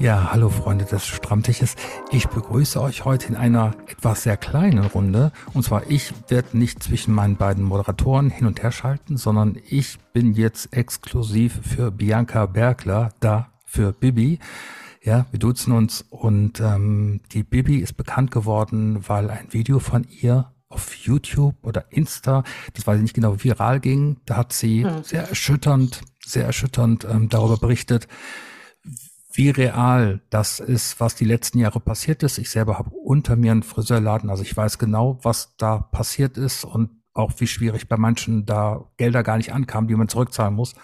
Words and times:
Ja, 0.00 0.30
hallo 0.32 0.48
Freunde 0.48 0.86
des 0.86 1.06
Stammtisches. 1.06 1.76
Ich 2.10 2.26
begrüße 2.28 2.80
euch 2.80 3.04
heute 3.04 3.28
in 3.28 3.36
einer 3.36 3.74
etwas 3.86 4.22
sehr 4.22 4.38
kleinen 4.38 4.86
Runde. 4.86 5.30
Und 5.52 5.62
zwar 5.62 5.90
ich 5.90 6.14
werde 6.28 6.56
nicht 6.56 6.82
zwischen 6.82 7.14
meinen 7.14 7.36
beiden 7.36 7.62
Moderatoren 7.62 8.30
hin 8.30 8.46
und 8.46 8.62
her 8.62 8.72
schalten, 8.72 9.18
sondern 9.18 9.58
ich 9.68 9.98
bin 10.14 10.32
jetzt 10.32 10.74
exklusiv 10.74 11.60
für 11.62 11.90
Bianca 11.90 12.46
Bergler 12.46 13.10
da, 13.20 13.50
für 13.66 13.92
Bibi. 13.92 14.38
Ja, 15.02 15.26
wir 15.30 15.38
duzen 15.38 15.72
uns 15.74 16.04
und 16.08 16.60
ähm, 16.60 17.20
die 17.32 17.42
Bibi 17.42 17.76
ist 17.76 17.98
bekannt 17.98 18.30
geworden, 18.30 19.06
weil 19.06 19.28
ein 19.30 19.52
Video 19.52 19.80
von 19.80 20.06
ihr 20.08 20.50
auf 20.70 20.94
YouTube 20.94 21.56
oder 21.62 21.86
Insta, 21.90 22.44
das 22.72 22.86
weiß 22.86 22.96
ich 22.96 23.02
nicht 23.02 23.14
genau, 23.14 23.42
viral 23.44 23.80
ging. 23.80 24.16
Da 24.24 24.36
hat 24.36 24.54
sie 24.54 24.86
hm. 24.86 25.02
sehr 25.02 25.28
erschütternd, 25.28 26.00
sehr 26.24 26.46
erschütternd 26.46 27.04
ähm, 27.04 27.28
darüber 27.28 27.58
berichtet, 27.58 28.08
wie 29.32 29.50
real 29.50 30.20
das 30.30 30.60
ist, 30.60 30.98
was 31.00 31.14
die 31.14 31.24
letzten 31.24 31.58
Jahre 31.58 31.80
passiert 31.80 32.22
ist. 32.22 32.38
Ich 32.38 32.50
selber 32.50 32.78
habe 32.78 32.90
unter 32.90 33.36
mir 33.36 33.52
einen 33.52 33.62
Friseurladen, 33.62 34.28
also 34.30 34.42
ich 34.42 34.56
weiß 34.56 34.78
genau, 34.78 35.18
was 35.22 35.54
da 35.56 35.78
passiert 35.78 36.36
ist 36.36 36.64
und 36.64 36.90
auch 37.12 37.32
wie 37.38 37.46
schwierig 37.46 37.88
bei 37.88 37.96
manchen 37.96 38.46
da 38.46 38.90
Gelder 38.96 39.22
gar 39.22 39.36
nicht 39.36 39.52
ankamen, 39.52 39.88
die 39.88 39.94
man 39.94 40.08
zurückzahlen 40.08 40.54
muss. 40.54 40.74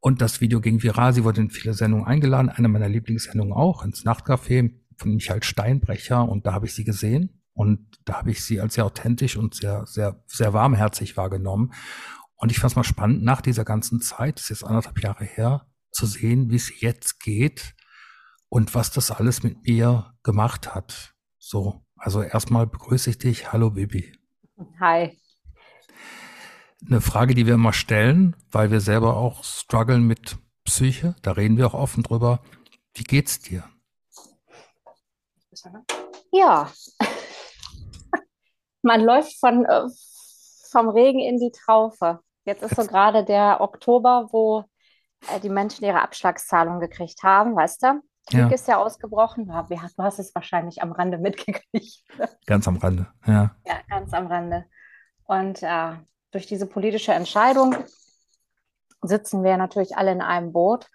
Und 0.00 0.20
das 0.20 0.40
Video 0.40 0.60
ging 0.60 0.82
viral. 0.82 1.14
Sie 1.14 1.24
wurde 1.24 1.40
in 1.40 1.50
viele 1.50 1.72
Sendungen 1.72 2.06
eingeladen, 2.06 2.50
eine 2.50 2.68
meiner 2.68 2.88
Lieblingssendungen 2.88 3.54
auch, 3.54 3.82
ins 3.84 4.04
Nachtcafé 4.04 4.74
von 4.96 5.14
Michael 5.14 5.42
Steinbrecher. 5.42 6.28
Und 6.28 6.46
da 6.46 6.52
habe 6.52 6.66
ich 6.66 6.74
sie 6.74 6.84
gesehen. 6.84 7.40
Und 7.54 7.86
da 8.04 8.14
habe 8.18 8.30
ich 8.30 8.44
sie 8.44 8.60
als 8.60 8.74
sehr 8.74 8.84
authentisch 8.84 9.36
und 9.36 9.54
sehr, 9.54 9.86
sehr, 9.86 10.22
sehr 10.26 10.52
warmherzig 10.52 11.16
wahrgenommen. 11.16 11.72
Und 12.36 12.50
ich 12.50 12.58
fand 12.58 12.72
es 12.72 12.76
mal 12.76 12.84
spannend, 12.84 13.22
nach 13.22 13.40
dieser 13.40 13.64
ganzen 13.64 14.00
Zeit, 14.00 14.36
das 14.36 14.44
ist 14.44 14.50
jetzt 14.50 14.64
anderthalb 14.64 15.00
Jahre 15.02 15.24
her, 15.24 15.66
zu 15.94 16.06
sehen, 16.06 16.50
wie 16.50 16.56
es 16.56 16.80
jetzt 16.80 17.20
geht 17.20 17.74
und 18.48 18.74
was 18.74 18.90
das 18.90 19.10
alles 19.10 19.42
mit 19.42 19.66
mir 19.66 20.14
gemacht 20.22 20.74
hat. 20.74 21.14
So, 21.38 21.84
also 21.96 22.22
erstmal 22.22 22.66
begrüße 22.66 23.10
ich 23.10 23.18
dich. 23.18 23.52
Hallo 23.52 23.70
Bibi. 23.70 24.12
Hi. 24.80 25.18
Eine 26.86 27.00
Frage, 27.00 27.34
die 27.34 27.46
wir 27.46 27.54
immer 27.54 27.72
stellen, 27.72 28.36
weil 28.50 28.70
wir 28.70 28.80
selber 28.80 29.16
auch 29.16 29.42
strugglen 29.44 30.06
mit 30.06 30.36
Psyche, 30.64 31.14
da 31.22 31.32
reden 31.32 31.56
wir 31.56 31.66
auch 31.66 31.74
offen 31.74 32.02
drüber. 32.02 32.42
Wie 32.94 33.04
geht's 33.04 33.40
dir? 33.40 33.64
Ja, 36.32 36.70
man 38.82 39.00
läuft 39.00 39.38
von, 39.38 39.64
äh, 39.64 39.88
vom 40.70 40.88
Regen 40.88 41.20
in 41.20 41.38
die 41.38 41.52
Traufe. 41.52 42.20
Jetzt 42.44 42.62
ist 42.62 42.76
so 42.76 42.86
gerade 42.86 43.24
der 43.24 43.60
Oktober, 43.60 44.28
wo 44.30 44.64
die 45.42 45.48
Menschen 45.48 45.84
ihre 45.84 46.02
Abschlagszahlung 46.02 46.80
gekriegt 46.80 47.22
haben, 47.22 47.56
weißt 47.56 47.82
du? 47.82 48.00
Krieg 48.26 48.40
ja. 48.40 48.48
ist 48.48 48.68
ja 48.68 48.78
ausgebrochen. 48.78 49.48
Ja, 49.48 49.66
du 49.68 50.02
hast 50.02 50.18
es 50.18 50.34
wahrscheinlich 50.34 50.82
am 50.82 50.92
Rande 50.92 51.18
mitgekriegt. 51.18 52.04
Ganz 52.46 52.66
am 52.66 52.76
Rande, 52.76 53.06
ja. 53.26 53.54
Ja, 53.66 53.80
ganz 53.88 54.14
am 54.14 54.28
Rande. 54.28 54.64
Und 55.24 55.62
äh, 55.62 55.92
durch 56.30 56.46
diese 56.46 56.66
politische 56.66 57.12
Entscheidung 57.12 57.76
sitzen 59.02 59.44
wir 59.44 59.56
natürlich 59.56 59.96
alle 59.96 60.12
in 60.12 60.22
einem 60.22 60.52
Boot 60.52 60.88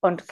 und 0.00 0.24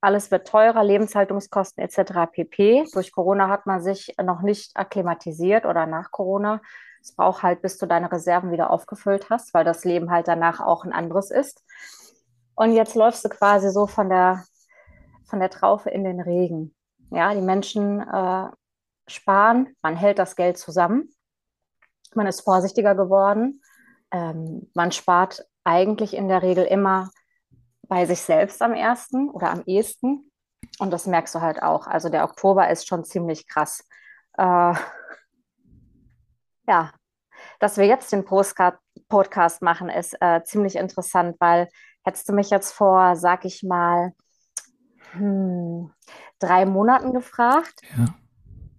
alles 0.00 0.30
wird 0.30 0.46
teurer, 0.46 0.84
Lebenshaltungskosten 0.84 1.82
etc. 1.82 2.30
pp. 2.32 2.84
Durch 2.92 3.12
Corona 3.12 3.48
hat 3.48 3.66
man 3.66 3.82
sich 3.82 4.14
noch 4.22 4.42
nicht 4.42 4.76
akklimatisiert 4.76 5.66
oder 5.66 5.86
nach 5.86 6.10
Corona. 6.10 6.60
Es 7.00 7.14
braucht 7.14 7.42
halt, 7.42 7.62
bis 7.62 7.78
du 7.78 7.86
deine 7.86 8.10
Reserven 8.10 8.52
wieder 8.52 8.70
aufgefüllt 8.70 9.28
hast, 9.30 9.54
weil 9.54 9.64
das 9.64 9.84
Leben 9.84 10.10
halt 10.10 10.28
danach 10.28 10.60
auch 10.60 10.84
ein 10.84 10.92
anderes 10.92 11.30
ist. 11.30 11.62
Und 12.58 12.72
jetzt 12.72 12.96
läufst 12.96 13.24
du 13.24 13.28
quasi 13.28 13.70
so 13.70 13.86
von 13.86 14.08
der, 14.08 14.44
von 15.28 15.38
der 15.38 15.48
Traufe 15.48 15.90
in 15.90 16.02
den 16.02 16.20
Regen. 16.20 16.74
Ja, 17.12 17.32
die 17.32 17.40
Menschen 17.40 18.00
äh, 18.00 18.48
sparen, 19.06 19.76
man 19.80 19.94
hält 19.94 20.18
das 20.18 20.34
Geld 20.34 20.58
zusammen, 20.58 21.08
man 22.16 22.26
ist 22.26 22.40
vorsichtiger 22.40 22.96
geworden, 22.96 23.62
ähm, 24.10 24.68
man 24.74 24.90
spart 24.90 25.46
eigentlich 25.62 26.14
in 26.14 26.26
der 26.26 26.42
Regel 26.42 26.64
immer 26.64 27.10
bei 27.82 28.06
sich 28.06 28.22
selbst 28.22 28.60
am 28.60 28.74
ersten 28.74 29.30
oder 29.30 29.50
am 29.50 29.62
ehesten. 29.64 30.32
Und 30.80 30.90
das 30.90 31.06
merkst 31.06 31.36
du 31.36 31.40
halt 31.40 31.62
auch. 31.62 31.86
Also 31.86 32.08
der 32.08 32.24
Oktober 32.24 32.68
ist 32.68 32.88
schon 32.88 33.04
ziemlich 33.04 33.46
krass. 33.46 33.84
Äh, 34.36 34.74
ja, 36.66 36.92
dass 37.60 37.76
wir 37.76 37.86
jetzt 37.86 38.10
den 38.10 38.24
Postcard 38.24 38.80
Podcast 39.08 39.62
machen, 39.62 39.88
ist 39.88 40.20
äh, 40.20 40.42
ziemlich 40.42 40.74
interessant, 40.74 41.36
weil 41.38 41.68
hättest 42.08 42.28
du 42.28 42.32
mich 42.32 42.50
jetzt 42.50 42.72
vor, 42.72 43.16
sag 43.16 43.44
ich 43.44 43.62
mal, 43.62 44.12
hm, 45.12 45.90
drei 46.38 46.64
Monaten 46.64 47.12
gefragt 47.12 47.80
ja. 47.96 48.06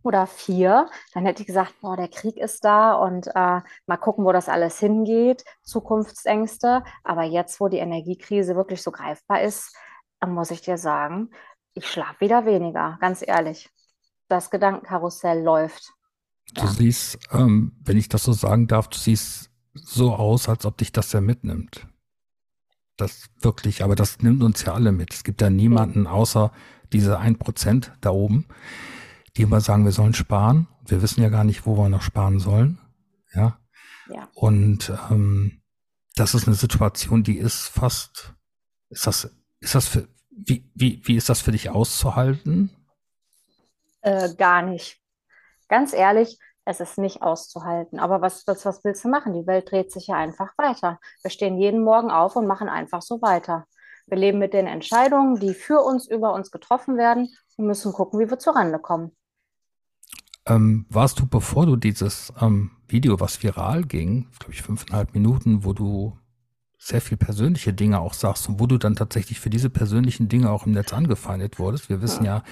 oder 0.02 0.26
vier, 0.26 0.90
dann 1.14 1.26
hätte 1.26 1.42
ich 1.42 1.48
gesagt, 1.48 1.76
boah, 1.82 1.96
der 1.96 2.08
Krieg 2.08 2.38
ist 2.38 2.66
da 2.66 2.94
und 2.94 3.28
äh, 3.28 3.62
mal 3.86 3.98
gucken, 4.00 4.26
wo 4.26 4.32
das 4.32 4.50
alles 4.50 4.80
hingeht, 4.80 5.44
Zukunftsängste. 5.64 6.84
Aber 7.04 7.24
jetzt, 7.24 7.60
wo 7.60 7.68
die 7.68 7.78
Energiekrise 7.78 8.56
wirklich 8.56 8.82
so 8.82 8.92
greifbar 8.92 9.42
ist, 9.42 9.76
muss 10.26 10.52
ich 10.52 10.62
dir 10.62 10.78
sagen, 10.78 11.30
ich 11.74 11.88
schlafe 11.88 12.22
wieder 12.22 12.46
weniger, 12.46 12.98
ganz 13.00 13.24
ehrlich. 13.26 13.70
Das 14.28 14.50
Gedankenkarussell 14.50 15.42
läuft. 15.42 15.94
Du 16.56 16.62
ja. 16.62 16.68
siehst, 16.68 17.20
ähm, 17.32 17.78
wenn 17.84 17.98
ich 17.98 18.10
das 18.10 18.24
so 18.24 18.34
sagen 18.34 18.68
darf, 18.68 18.88
du 18.88 18.98
siehst 18.98 19.52
so 19.74 20.14
aus, 20.16 20.50
als 20.50 20.66
ob 20.66 20.78
dich 20.78 20.92
das 20.92 21.12
sehr 21.12 21.22
mitnimmt. 21.22 21.88
Das 23.00 23.30
wirklich, 23.40 23.84
aber 23.84 23.96
das 23.96 24.20
nimmt 24.20 24.44
uns 24.44 24.64
ja 24.66 24.74
alle 24.74 24.92
mit. 24.92 25.14
Es 25.14 25.24
gibt 25.24 25.42
ja 25.42 25.50
niemanden 25.50 26.06
außer 26.06 26.52
diese 26.92 27.20
ein 27.20 27.38
Prozent 27.38 27.94
da 28.02 28.10
oben, 28.10 28.48
die 29.38 29.44
immer 29.44 29.62
sagen, 29.62 29.86
wir 29.86 29.92
sollen 29.92 30.14
sparen. 30.14 30.68
Wir 30.86 31.02
wissen 31.02 31.22
ja 31.22 31.30
gar 31.30 31.44
nicht, 31.44 31.66
wo 31.66 31.78
wir 31.78 31.88
noch 31.88 32.02
sparen 32.02 32.40
sollen. 32.40 32.80
Ja. 33.34 33.60
ja. 34.10 34.28
Und 34.34 34.92
ähm, 35.10 35.62
das 36.16 36.34
ist 36.34 36.48
eine 36.48 36.56
Situation, 36.56 37.24
die 37.24 37.38
ist 37.38 37.68
fast, 37.68 38.34
ist 38.90 39.08
das, 39.08 39.30
ist 39.62 39.76
das 39.76 39.88
für, 39.88 40.08
wie, 40.32 40.70
wie, 40.76 41.02
wie 41.06 41.16
ist 41.16 41.30
das 41.30 41.42
für 41.42 41.52
dich 41.52 41.70
auszuhalten? 41.70 42.70
Äh, 44.02 44.34
gar 44.36 44.62
nicht 44.62 45.00
ganz 45.70 45.94
ehrlich, 45.94 46.38
es 46.70 46.80
ist 46.80 47.00
nicht 47.00 47.24
auszuhalten. 47.24 48.00
Aber 48.00 48.22
was, 48.22 48.46
was, 48.46 48.64
was 48.64 48.84
willst 48.84 49.04
du 49.04 49.10
machen? 49.10 49.34
Die 49.34 49.48
Welt 49.48 49.72
dreht 49.72 49.92
sich 49.92 50.08
ja 50.08 50.16
einfach 50.16 50.56
weiter. 50.58 51.00
Wir 51.24 51.32
stehen 51.32 51.58
jeden 51.58 51.84
Morgen 51.84 52.12
auf 52.12 52.36
und 52.36 52.46
machen 52.46 52.70
einfach 52.70 53.02
so 53.02 53.24
weiter. 53.24 53.66
Wir 54.06 54.18
leben 54.18 54.38
mit 54.38 54.54
den 54.54 54.68
Entscheidungen, 54.68 55.40
die 55.40 55.56
für 55.56 55.82
uns, 55.82 56.08
über 56.08 56.32
uns 56.32 56.52
getroffen 56.52 56.96
werden 56.96 57.30
und 57.58 57.66
müssen 57.66 57.92
gucken, 57.92 58.20
wie 58.20 58.30
wir 58.30 58.38
zurande 58.38 58.78
kommen. 58.78 59.12
Ähm, 60.46 60.86
warst 60.90 61.20
du, 61.20 61.28
bevor 61.28 61.66
du 61.66 61.76
dieses 61.76 62.32
ähm, 62.40 62.72
Video, 62.88 63.20
was 63.20 63.42
viral 63.42 63.84
ging, 63.84 64.28
glaube 64.38 64.54
ich 64.54 64.62
fünfeinhalb 64.62 65.16
Minuten, 65.16 65.64
wo 65.66 65.74
du 65.74 66.18
sehr 66.78 67.02
viel 67.02 67.18
persönliche 67.18 67.74
Dinge 67.74 68.00
auch 68.00 68.14
sagst 68.14 68.48
und 68.48 68.60
wo 68.60 68.68
du 68.68 68.78
dann 68.78 68.96
tatsächlich 68.96 69.40
für 69.40 69.50
diese 69.50 69.72
persönlichen 69.72 70.30
Dinge 70.30 70.52
auch 70.52 70.68
im 70.68 70.74
Netz 70.74 70.94
angefeindet 70.94 71.58
wurdest. 71.58 71.90
Wir 71.90 72.02
wissen 72.02 72.26
ja, 72.26 72.44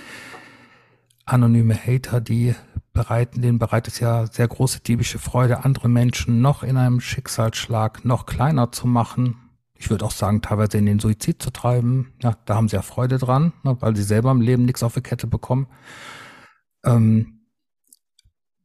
anonyme 1.28 1.76
Hater, 1.76 2.22
die 2.22 2.56
bereiten, 2.94 3.42
denen 3.42 3.60
bereitet 3.60 4.00
ja 4.00 4.26
sehr 4.26 4.48
große 4.48 4.80
diebische 4.80 5.20
Freude, 5.20 5.64
andere 5.64 5.88
Menschen 5.88 6.42
noch 6.42 6.64
in 6.64 6.78
einem 6.78 7.00
Schicksalsschlag 7.00 8.04
noch 8.04 8.26
kleiner 8.26 8.72
zu 8.72 8.88
machen. 8.88 9.36
Ich 9.76 9.92
würde 9.92 10.06
auch 10.06 10.12
sagen, 10.12 10.42
teilweise 10.42 10.80
in 10.80 10.88
den 10.88 11.00
Suizid 11.00 11.42
zu 11.42 11.52
treiben. 11.52 12.14
Ja, 12.24 12.36
da 12.46 12.56
haben 12.56 12.68
sie 12.68 12.76
ja 12.76 12.82
Freude 12.82 13.20
dran, 13.20 13.54
ne, 13.64 13.78
weil 13.80 13.96
sie 13.96 14.04
selber 14.04 14.32
im 14.32 14.42
Leben 14.42 14.66
nichts 14.66 14.82
auf 14.82 14.96
die 14.96 15.02
Kette 15.02 15.28
bekommen. 15.28 15.68
Ähm, 16.84 17.42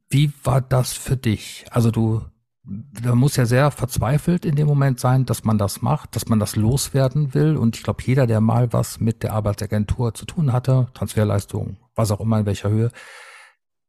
wie 0.09 0.31
war 0.43 0.61
das 0.61 0.93
für 0.93 1.17
dich? 1.17 1.65
Also 1.69 1.91
du, 1.91 2.23
da 2.65 3.13
muss 3.15 3.35
ja 3.35 3.45
sehr 3.45 3.71
verzweifelt 3.71 4.45
in 4.45 4.55
dem 4.55 4.67
Moment 4.67 4.99
sein, 4.99 5.25
dass 5.25 5.43
man 5.43 5.57
das 5.57 5.81
macht, 5.81 6.15
dass 6.15 6.29
man 6.29 6.39
das 6.39 6.55
loswerden 6.55 7.33
will. 7.33 7.57
Und 7.57 7.75
ich 7.75 7.83
glaube, 7.83 8.03
jeder, 8.05 8.25
der 8.25 8.39
mal 8.39 8.71
was 8.71 8.99
mit 8.99 9.21
der 9.23 9.33
Arbeitsagentur 9.33 10.13
zu 10.13 10.25
tun 10.25 10.53
hatte, 10.53 10.87
Transferleistungen, 10.93 11.77
was 11.95 12.11
auch 12.11 12.21
immer 12.21 12.39
in 12.39 12.45
welcher 12.45 12.69
Höhe, 12.69 12.91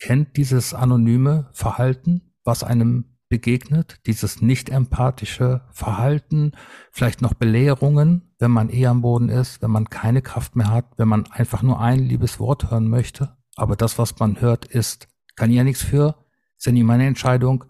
kennt 0.01 0.37
dieses 0.37 0.75
anonyme 0.75 1.49
Verhalten, 1.53 2.35
was 2.43 2.65
einem 2.65 3.17
begegnet, 3.29 4.01
dieses 4.07 4.43
nicht 4.43 4.69
empathische 4.69 5.63
Verhalten, 5.71 6.53
vielleicht 6.91 7.23
noch 7.23 7.35
Belehrungen, 7.35 8.35
wenn 8.39 8.51
man 8.51 8.71
eh 8.71 8.87
am 8.87 9.03
Boden 9.03 9.29
ist, 9.29 9.63
wenn 9.63 9.71
man 9.71 9.89
keine 9.89 10.21
Kraft 10.21 10.57
mehr 10.57 10.71
hat, 10.71 10.87
wenn 10.99 11.09
man 11.09 11.27
einfach 11.31 11.63
nur 11.63 11.81
ein 11.81 12.01
liebes 12.01 12.39
Wort 12.39 12.71
hören 12.71 12.89
möchte. 12.89 13.37
Aber 13.57 13.77
das, 13.77 13.99
was 13.99 14.19
man 14.19 14.41
hört, 14.41 14.67
ist, 14.67 15.09
kann 15.37 15.51
ich 15.51 15.57
ja 15.57 15.65
nichts 15.65 15.83
für, 15.83 16.17
ist 16.59 16.67
ja 16.67 16.73
nie 16.73 16.83
meine 16.83 17.07
Entscheidung. 17.07 17.65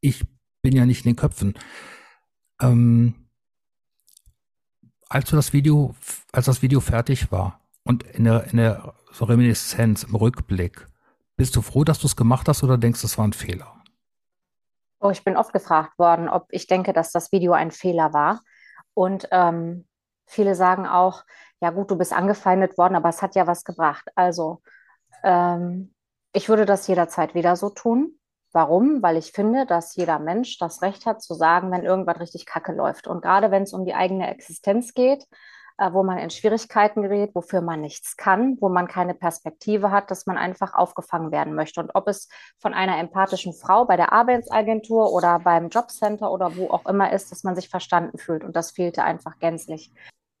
Ich 0.00 0.24
bin 0.62 0.74
ja 0.74 0.86
nicht 0.86 1.04
in 1.04 1.12
den 1.12 1.16
Köpfen. 1.16 1.54
Ähm, 2.60 3.14
als 5.08 5.30
das 5.30 5.52
Video, 5.52 5.94
als 6.32 6.46
das 6.46 6.62
Video 6.62 6.80
fertig 6.80 7.32
war 7.32 7.60
und 7.84 8.04
in 8.04 8.24
der, 8.24 8.44
in 8.44 8.58
der 8.58 8.94
so 9.12 9.24
Reminiszenz, 9.24 10.04
im 10.04 10.14
Rückblick, 10.14 10.88
bist 11.36 11.56
du 11.56 11.62
froh, 11.62 11.84
dass 11.84 11.98
du 11.98 12.06
es 12.06 12.16
gemacht 12.16 12.48
hast 12.48 12.62
oder 12.62 12.78
denkst, 12.78 13.02
es 13.02 13.18
war 13.18 13.26
ein 13.26 13.32
Fehler? 13.32 13.80
Oh, 15.00 15.10
ich 15.10 15.24
bin 15.24 15.36
oft 15.36 15.52
gefragt 15.52 15.98
worden, 15.98 16.28
ob 16.28 16.46
ich 16.50 16.66
denke, 16.66 16.92
dass 16.92 17.10
das 17.10 17.32
Video 17.32 17.52
ein 17.52 17.70
Fehler 17.70 18.12
war. 18.12 18.42
Und 18.92 19.26
ähm, 19.30 19.88
viele 20.26 20.54
sagen 20.54 20.86
auch, 20.86 21.24
ja 21.60 21.70
gut, 21.70 21.90
du 21.90 21.96
bist 21.96 22.12
angefeindet 22.12 22.76
worden, 22.76 22.94
aber 22.94 23.08
es 23.08 23.22
hat 23.22 23.34
ja 23.34 23.46
was 23.46 23.64
gebracht. 23.64 24.08
Also 24.14 24.62
ähm, 25.24 25.94
ich 26.32 26.48
würde 26.48 26.66
das 26.66 26.86
jederzeit 26.86 27.34
wieder 27.34 27.56
so 27.56 27.70
tun. 27.70 28.19
Warum? 28.52 29.02
Weil 29.02 29.16
ich 29.16 29.32
finde, 29.32 29.64
dass 29.64 29.94
jeder 29.94 30.18
Mensch 30.18 30.58
das 30.58 30.82
Recht 30.82 31.06
hat 31.06 31.22
zu 31.22 31.34
sagen, 31.34 31.70
wenn 31.70 31.84
irgendwas 31.84 32.18
richtig 32.20 32.46
kacke 32.46 32.72
läuft. 32.72 33.06
Und 33.06 33.22
gerade 33.22 33.50
wenn 33.50 33.62
es 33.62 33.72
um 33.72 33.84
die 33.84 33.94
eigene 33.94 34.28
Existenz 34.28 34.92
geht, 34.92 35.26
äh, 35.80 35.92
wo 35.92 36.02
man 36.02 36.18
in 36.18 36.30
Schwierigkeiten 36.30 37.02
gerät, 37.02 37.34
wofür 37.34 37.62
man 37.62 37.80
nichts 37.80 38.16
kann, 38.16 38.58
wo 38.60 38.68
man 38.68 38.86
keine 38.86 39.14
Perspektive 39.14 39.90
hat, 39.90 40.10
dass 40.10 40.26
man 40.26 40.36
einfach 40.36 40.74
aufgefangen 40.74 41.32
werden 41.32 41.54
möchte. 41.54 41.80
Und 41.80 41.92
ob 41.94 42.06
es 42.06 42.28
von 42.58 42.74
einer 42.74 42.98
empathischen 42.98 43.54
Frau 43.54 43.86
bei 43.86 43.96
der 43.96 44.12
Arbeitsagentur 44.12 45.12
oder 45.12 45.38
beim 45.38 45.70
Jobcenter 45.70 46.30
oder 46.30 46.56
wo 46.56 46.70
auch 46.70 46.86
immer 46.86 47.12
ist, 47.12 47.32
dass 47.32 47.44
man 47.44 47.54
sich 47.54 47.68
verstanden 47.70 48.18
fühlt. 48.18 48.44
Und 48.44 48.56
das 48.56 48.72
fehlte 48.72 49.04
einfach 49.04 49.38
gänzlich. 49.38 49.92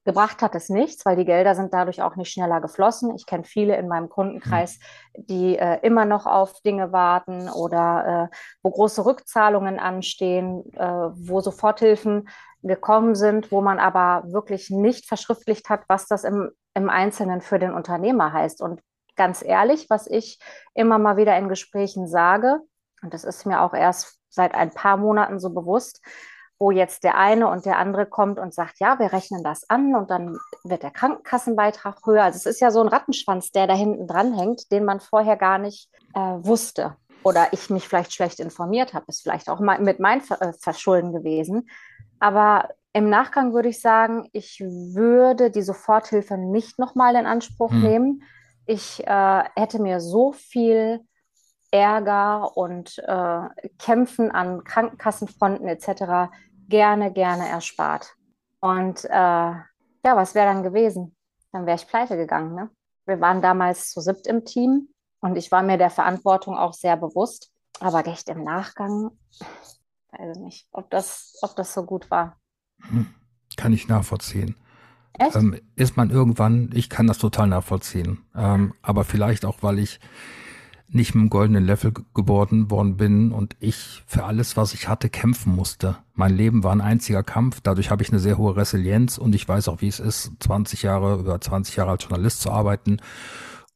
Gebracht 0.04 0.40
hat 0.40 0.54
es 0.54 0.70
nichts, 0.70 1.04
weil 1.04 1.16
die 1.16 1.26
Gelder 1.26 1.54
sind 1.54 1.74
dadurch 1.74 2.00
auch 2.00 2.16
nicht 2.16 2.32
schneller 2.32 2.60
geflossen. 2.60 3.14
Ich 3.16 3.26
kenne 3.26 3.44
viele 3.44 3.76
in 3.76 3.86
meinem 3.86 4.08
Kundenkreis, 4.08 4.78
die 5.14 5.58
äh, 5.58 5.78
immer 5.82 6.06
noch 6.06 6.24
auf 6.24 6.60
Dinge 6.62 6.90
warten 6.90 7.50
oder 7.50 8.30
äh, 8.32 8.36
wo 8.62 8.70
große 8.70 9.04
Rückzahlungen 9.04 9.78
anstehen, 9.78 10.64
äh, 10.74 10.80
wo 10.82 11.40
Soforthilfen 11.40 12.28
gekommen 12.62 13.14
sind, 13.14 13.52
wo 13.52 13.60
man 13.60 13.78
aber 13.78 14.24
wirklich 14.32 14.70
nicht 14.70 15.06
verschriftlicht 15.06 15.68
hat, 15.68 15.82
was 15.88 16.06
das 16.06 16.24
im, 16.24 16.50
im 16.74 16.88
Einzelnen 16.88 17.42
für 17.42 17.58
den 17.58 17.74
Unternehmer 17.74 18.32
heißt. 18.32 18.62
Und 18.62 18.80
ganz 19.16 19.42
ehrlich, 19.42 19.90
was 19.90 20.06
ich 20.06 20.38
immer 20.72 20.98
mal 20.98 21.18
wieder 21.18 21.36
in 21.36 21.48
Gesprächen 21.50 22.08
sage, 22.08 22.60
und 23.02 23.12
das 23.12 23.24
ist 23.24 23.46
mir 23.46 23.60
auch 23.60 23.74
erst 23.74 24.18
seit 24.30 24.54
ein 24.54 24.70
paar 24.70 24.96
Monaten 24.96 25.40
so 25.40 25.50
bewusst, 25.50 26.00
wo 26.60 26.70
jetzt 26.70 27.04
der 27.04 27.16
eine 27.16 27.48
und 27.48 27.64
der 27.64 27.78
andere 27.78 28.04
kommt 28.04 28.38
und 28.38 28.52
sagt, 28.52 28.80
ja, 28.80 28.98
wir 28.98 29.14
rechnen 29.14 29.42
das 29.42 29.68
an 29.70 29.94
und 29.94 30.10
dann 30.10 30.38
wird 30.62 30.82
der 30.82 30.90
Krankenkassenbeitrag 30.90 32.04
höher. 32.04 32.22
Also 32.22 32.36
es 32.36 32.46
ist 32.46 32.60
ja 32.60 32.70
so 32.70 32.82
ein 32.82 32.88
Rattenschwanz, 32.88 33.50
der 33.50 33.66
da 33.66 33.74
hinten 33.74 34.06
dran 34.06 34.38
hängt, 34.38 34.70
den 34.70 34.84
man 34.84 35.00
vorher 35.00 35.36
gar 35.36 35.56
nicht 35.56 35.88
äh, 36.14 36.20
wusste. 36.20 36.96
Oder 37.22 37.48
ich 37.52 37.70
mich 37.70 37.88
vielleicht 37.88 38.12
schlecht 38.12 38.40
informiert 38.40 38.92
habe, 38.92 39.06
ist 39.08 39.22
vielleicht 39.22 39.48
auch 39.48 39.60
mit 39.60 40.00
meinem 40.00 40.22
äh, 40.38 40.52
Verschulden 40.52 41.14
gewesen. 41.14 41.70
Aber 42.18 42.68
im 42.92 43.08
Nachgang 43.08 43.54
würde 43.54 43.70
ich 43.70 43.80
sagen, 43.80 44.28
ich 44.32 44.60
würde 44.60 45.50
die 45.50 45.62
Soforthilfe 45.62 46.36
nicht 46.36 46.78
nochmal 46.78 47.14
in 47.16 47.24
Anspruch 47.24 47.70
hm. 47.70 47.82
nehmen. 47.82 48.22
Ich 48.66 49.06
äh, 49.06 49.44
hätte 49.56 49.80
mir 49.80 50.00
so 50.00 50.32
viel 50.32 51.00
Ärger 51.70 52.54
und 52.56 52.98
äh, 52.98 53.68
Kämpfen 53.78 54.30
an 54.30 54.62
Krankenkassenfronten 54.64 55.68
etc 55.68 56.30
gerne, 56.70 57.12
gerne 57.12 57.46
erspart. 57.48 58.14
Und 58.60 59.04
äh, 59.04 59.08
ja, 59.10 59.66
was 60.04 60.34
wäre 60.34 60.46
dann 60.46 60.62
gewesen? 60.62 61.14
Dann 61.52 61.66
wäre 61.66 61.76
ich 61.76 61.86
pleite 61.86 62.16
gegangen. 62.16 62.54
Ne? 62.54 62.70
Wir 63.04 63.20
waren 63.20 63.42
damals 63.42 63.90
zu 63.90 64.00
siebt 64.00 64.26
im 64.26 64.44
Team 64.44 64.88
und 65.20 65.36
ich 65.36 65.52
war 65.52 65.62
mir 65.62 65.76
der 65.76 65.90
Verantwortung 65.90 66.56
auch 66.56 66.72
sehr 66.72 66.96
bewusst. 66.96 67.50
Aber 67.80 68.06
echt 68.06 68.28
im 68.28 68.44
Nachgang, 68.44 69.10
weiß 70.12 70.36
ich 70.36 70.42
nicht, 70.42 70.68
ob 70.72 70.90
das, 70.90 71.38
ob 71.42 71.56
das 71.56 71.72
so 71.72 71.84
gut 71.84 72.10
war. 72.10 72.38
Hm, 72.88 73.14
kann 73.56 73.72
ich 73.72 73.88
nachvollziehen. 73.88 74.56
Echt? 75.18 75.36
Ähm, 75.36 75.60
ist 75.76 75.96
man 75.96 76.10
irgendwann, 76.10 76.70
ich 76.72 76.88
kann 76.88 77.06
das 77.06 77.18
total 77.18 77.48
nachvollziehen. 77.48 78.24
Ähm, 78.34 78.74
aber 78.82 79.04
vielleicht 79.04 79.44
auch, 79.44 79.62
weil 79.62 79.78
ich 79.78 80.00
nicht 80.92 81.14
mit 81.14 81.22
dem 81.22 81.30
goldenen 81.30 81.64
Level 81.64 81.92
geboren 82.14 82.70
worden 82.70 82.96
bin 82.96 83.32
und 83.32 83.56
ich 83.60 84.02
für 84.06 84.24
alles, 84.24 84.56
was 84.56 84.74
ich 84.74 84.88
hatte, 84.88 85.08
kämpfen 85.08 85.54
musste. 85.54 85.98
Mein 86.14 86.36
Leben 86.36 86.64
war 86.64 86.72
ein 86.72 86.80
einziger 86.80 87.22
Kampf. 87.22 87.60
Dadurch 87.60 87.90
habe 87.90 88.02
ich 88.02 88.10
eine 88.10 88.18
sehr 88.18 88.38
hohe 88.38 88.56
Resilienz 88.56 89.16
und 89.16 89.34
ich 89.34 89.48
weiß 89.48 89.68
auch, 89.68 89.80
wie 89.80 89.88
es 89.88 90.00
ist, 90.00 90.32
20 90.40 90.82
Jahre, 90.82 91.20
über 91.20 91.40
20 91.40 91.76
Jahre 91.76 91.92
als 91.92 92.04
Journalist 92.04 92.40
zu 92.40 92.50
arbeiten 92.50 92.98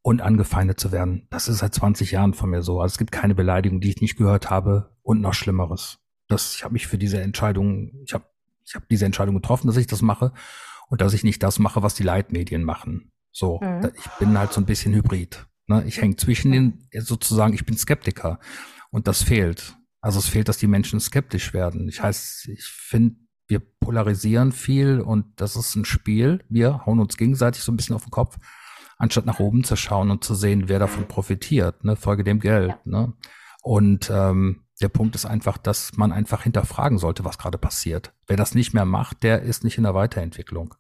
und 0.03 0.21
angefeindet 0.21 0.81
zu 0.81 0.93
werden. 0.93 1.27
Das 1.31 1.49
ist 1.49 1.59
seit 1.59 1.75
20 1.75 2.11
Jahren 2.11 2.35
von 2.35 2.51
mir 2.51 2.63
so. 2.63 2.81
Also 2.81 2.95
es 2.95 2.99
gibt 2.99 3.13
keine 3.13 3.35
Beleidigung, 3.35 3.81
die 3.81 3.91
ich 3.91 4.01
nicht 4.01 4.17
gehört 4.17 4.51
habe 4.51 4.91
und 5.03 5.21
noch 5.21 5.35
Schlimmeres. 5.35 5.99
Das, 6.29 6.55
ich 6.55 6.65
habe 6.65 6.73
mich 6.73 6.87
für 6.87 6.99
diese 6.99 7.21
Entscheidung, 7.21 7.93
ich 8.05 8.13
habe 8.13 8.25
ich 8.67 8.75
hab 8.75 8.89
diese 8.89 9.05
Entscheidung 9.05 9.35
getroffen, 9.35 9.67
dass 9.67 9.77
ich 9.77 9.87
das 9.87 10.03
mache 10.03 10.33
und 10.89 11.01
dass 11.01 11.13
ich 11.13 11.23
nicht 11.23 11.43
das 11.43 11.59
mache, 11.59 11.83
was 11.83 11.95
die 11.95 12.03
Leitmedien 12.03 12.65
machen. 12.65 13.13
So, 13.31 13.61
mhm. 13.61 13.91
ich 13.97 14.11
bin 14.19 14.39
halt 14.39 14.53
so 14.53 14.61
ein 14.61 14.67
bisschen 14.67 14.95
hybrid. 14.95 15.47
Ne? 15.67 15.85
Ich 15.87 16.01
hänge 16.01 16.17
zwischen 16.17 16.53
den, 16.53 16.89
sozusagen, 16.93 17.55
ich 17.55 17.67
bin 17.67 17.77
Skeptiker. 17.77 18.39
Und 18.91 19.09
das 19.09 19.23
fehlt. 19.23 19.77
Also 20.01 20.19
es 20.19 20.29
fehlt, 20.29 20.49
dass 20.49 20.59
die 20.59 20.67
Menschen 20.67 21.01
skeptisch 21.01 21.55
werden. 21.55 21.89
Ich 21.89 22.03
heißt, 22.03 22.49
ich 22.49 22.65
finde, 22.65 23.17
wir 23.47 23.61
polarisieren 23.61 24.53
viel 24.53 25.01
und 25.01 25.27
das 25.37 25.57
ist 25.57 25.75
ein 25.77 25.85
Spiel. 25.85 26.45
Wir 26.49 26.87
hauen 26.87 27.01
uns 27.01 27.17
gegenseitig 27.17 27.63
so 27.63 27.73
ein 27.73 27.77
bisschen 27.77 27.97
auf 27.97 28.05
den 28.05 28.11
Kopf, 28.11 28.37
anstatt 28.97 29.27
nach 29.27 29.41
oben 29.41 29.65
zu 29.65 29.77
schauen 29.77 30.11
und 30.11 30.25
zu 30.25 30.35
sehen, 30.35 30.69
wer 30.69 30.79
davon 30.79 31.09
profitiert, 31.09 31.85
ne? 31.85 31.97
Folge 31.97 32.25
dem 32.25 32.41
Geld. 32.41 32.71
Ja. 32.71 32.79
Ne? 32.85 33.13
Und 33.63 34.11
ähm, 34.11 34.65
der 34.81 34.89
Punkt 34.89 35.15
ist 35.15 35.25
einfach, 35.25 35.57
dass 35.57 35.97
man 35.97 36.13
einfach 36.13 36.43
hinterfragen 36.43 36.99
sollte, 36.99 37.25
was 37.25 37.39
gerade 37.39 37.59
passiert. 37.59 38.13
Wer 38.27 38.37
das 38.37 38.55
nicht 38.55 38.75
mehr 38.75 38.85
macht, 38.85 39.23
der 39.23 39.43
ist 39.43 39.65
nicht 39.65 39.79
in 39.79 39.85
der 39.85 39.95
Weiterentwicklung. 39.95 40.75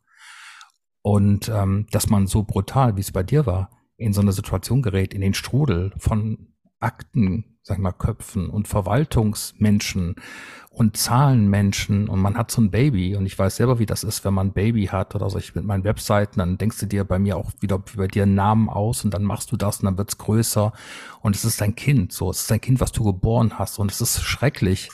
Und 1.00 1.48
ähm, 1.48 1.86
dass 1.90 2.08
man 2.08 2.26
so 2.26 2.42
brutal, 2.42 2.96
wie 2.96 3.00
es 3.00 3.12
bei 3.12 3.22
dir 3.22 3.46
war, 3.46 3.70
in 3.96 4.12
so 4.12 4.20
eine 4.20 4.32
Situation 4.32 4.82
gerät, 4.82 5.14
in 5.14 5.20
den 5.20 5.34
Strudel 5.34 5.92
von 5.98 6.48
Akten, 6.80 7.58
sag 7.62 7.78
mal, 7.78 7.92
Köpfen 7.92 8.50
und 8.50 8.68
Verwaltungsmenschen 8.68 10.16
und 10.68 10.96
Zahlenmenschen. 10.96 12.08
Und 12.08 12.20
man 12.20 12.36
hat 12.36 12.50
so 12.50 12.60
ein 12.60 12.70
Baby. 12.70 13.16
Und 13.16 13.24
ich 13.24 13.38
weiß 13.38 13.56
selber, 13.56 13.78
wie 13.78 13.86
das 13.86 14.04
ist, 14.04 14.24
wenn 14.24 14.34
man 14.34 14.48
ein 14.48 14.52
Baby 14.52 14.86
hat 14.86 15.14
oder 15.14 15.30
so. 15.30 15.38
Ich 15.38 15.54
mit 15.54 15.64
meinen 15.64 15.84
Webseiten, 15.84 16.40
dann 16.40 16.58
denkst 16.58 16.78
du 16.80 16.86
dir 16.86 17.04
bei 17.04 17.18
mir 17.18 17.36
auch 17.36 17.52
wieder 17.60 17.78
bei 17.78 18.06
dir 18.06 18.24
einen 18.24 18.34
Namen 18.34 18.68
aus 18.68 19.04
und 19.04 19.14
dann 19.14 19.24
machst 19.24 19.50
du 19.50 19.56
das 19.56 19.78
und 19.78 19.86
dann 19.86 19.98
wird's 19.98 20.18
größer. 20.18 20.72
Und 21.22 21.36
es 21.36 21.44
ist 21.44 21.60
dein 21.60 21.74
Kind, 21.74 22.12
so, 22.12 22.30
es 22.30 22.42
ist 22.42 22.50
dein 22.50 22.60
Kind, 22.60 22.80
was 22.80 22.92
du 22.92 23.04
geboren 23.04 23.58
hast. 23.58 23.78
Und 23.78 23.90
es 23.90 24.00
ist 24.00 24.22
schrecklich, 24.22 24.90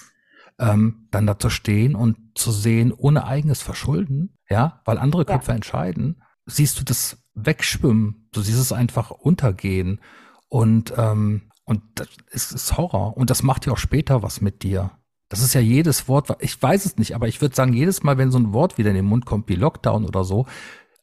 ähm, 0.60 1.08
dann 1.10 1.26
da 1.26 1.38
zu 1.38 1.50
stehen 1.50 1.96
und 1.96 2.16
zu 2.34 2.52
sehen, 2.52 2.92
ohne 2.92 3.24
eigenes 3.26 3.62
Verschulden, 3.62 4.36
ja, 4.48 4.80
weil 4.84 4.98
andere 4.98 5.24
Köpfe 5.24 5.50
ja. 5.50 5.56
entscheiden, 5.56 6.22
siehst 6.46 6.78
du 6.78 6.84
das 6.84 7.24
wegschwimmen. 7.46 8.28
Du 8.32 8.40
siehst 8.40 8.60
es 8.60 8.72
einfach 8.72 9.10
untergehen. 9.10 10.00
Und, 10.48 10.92
ähm, 10.96 11.50
und 11.64 11.82
das 11.94 12.08
ist, 12.30 12.52
ist 12.52 12.76
Horror. 12.76 13.16
Und 13.16 13.30
das 13.30 13.42
macht 13.42 13.66
ja 13.66 13.72
auch 13.72 13.78
später 13.78 14.22
was 14.22 14.40
mit 14.40 14.62
dir. 14.62 14.90
Das 15.28 15.42
ist 15.42 15.54
ja 15.54 15.60
jedes 15.60 16.08
Wort, 16.08 16.28
ich 16.40 16.60
weiß 16.60 16.84
es 16.84 16.98
nicht, 16.98 17.14
aber 17.14 17.28
ich 17.28 17.40
würde 17.40 17.54
sagen, 17.54 17.72
jedes 17.72 18.02
Mal, 18.02 18.18
wenn 18.18 18.32
so 18.32 18.38
ein 18.38 18.52
Wort 18.52 18.78
wieder 18.78 18.90
in 18.90 18.96
den 18.96 19.04
Mund 19.04 19.26
kommt, 19.26 19.48
wie 19.48 19.54
Lockdown 19.54 20.04
oder 20.04 20.24
so, 20.24 20.46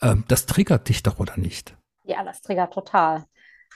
ähm, 0.02 0.26
das 0.28 0.46
triggert 0.46 0.90
dich 0.90 1.02
doch, 1.02 1.20
oder 1.20 1.38
nicht? 1.38 1.78
Ja, 2.04 2.24
das 2.26 2.42
triggert 2.42 2.74
total. 2.74 3.26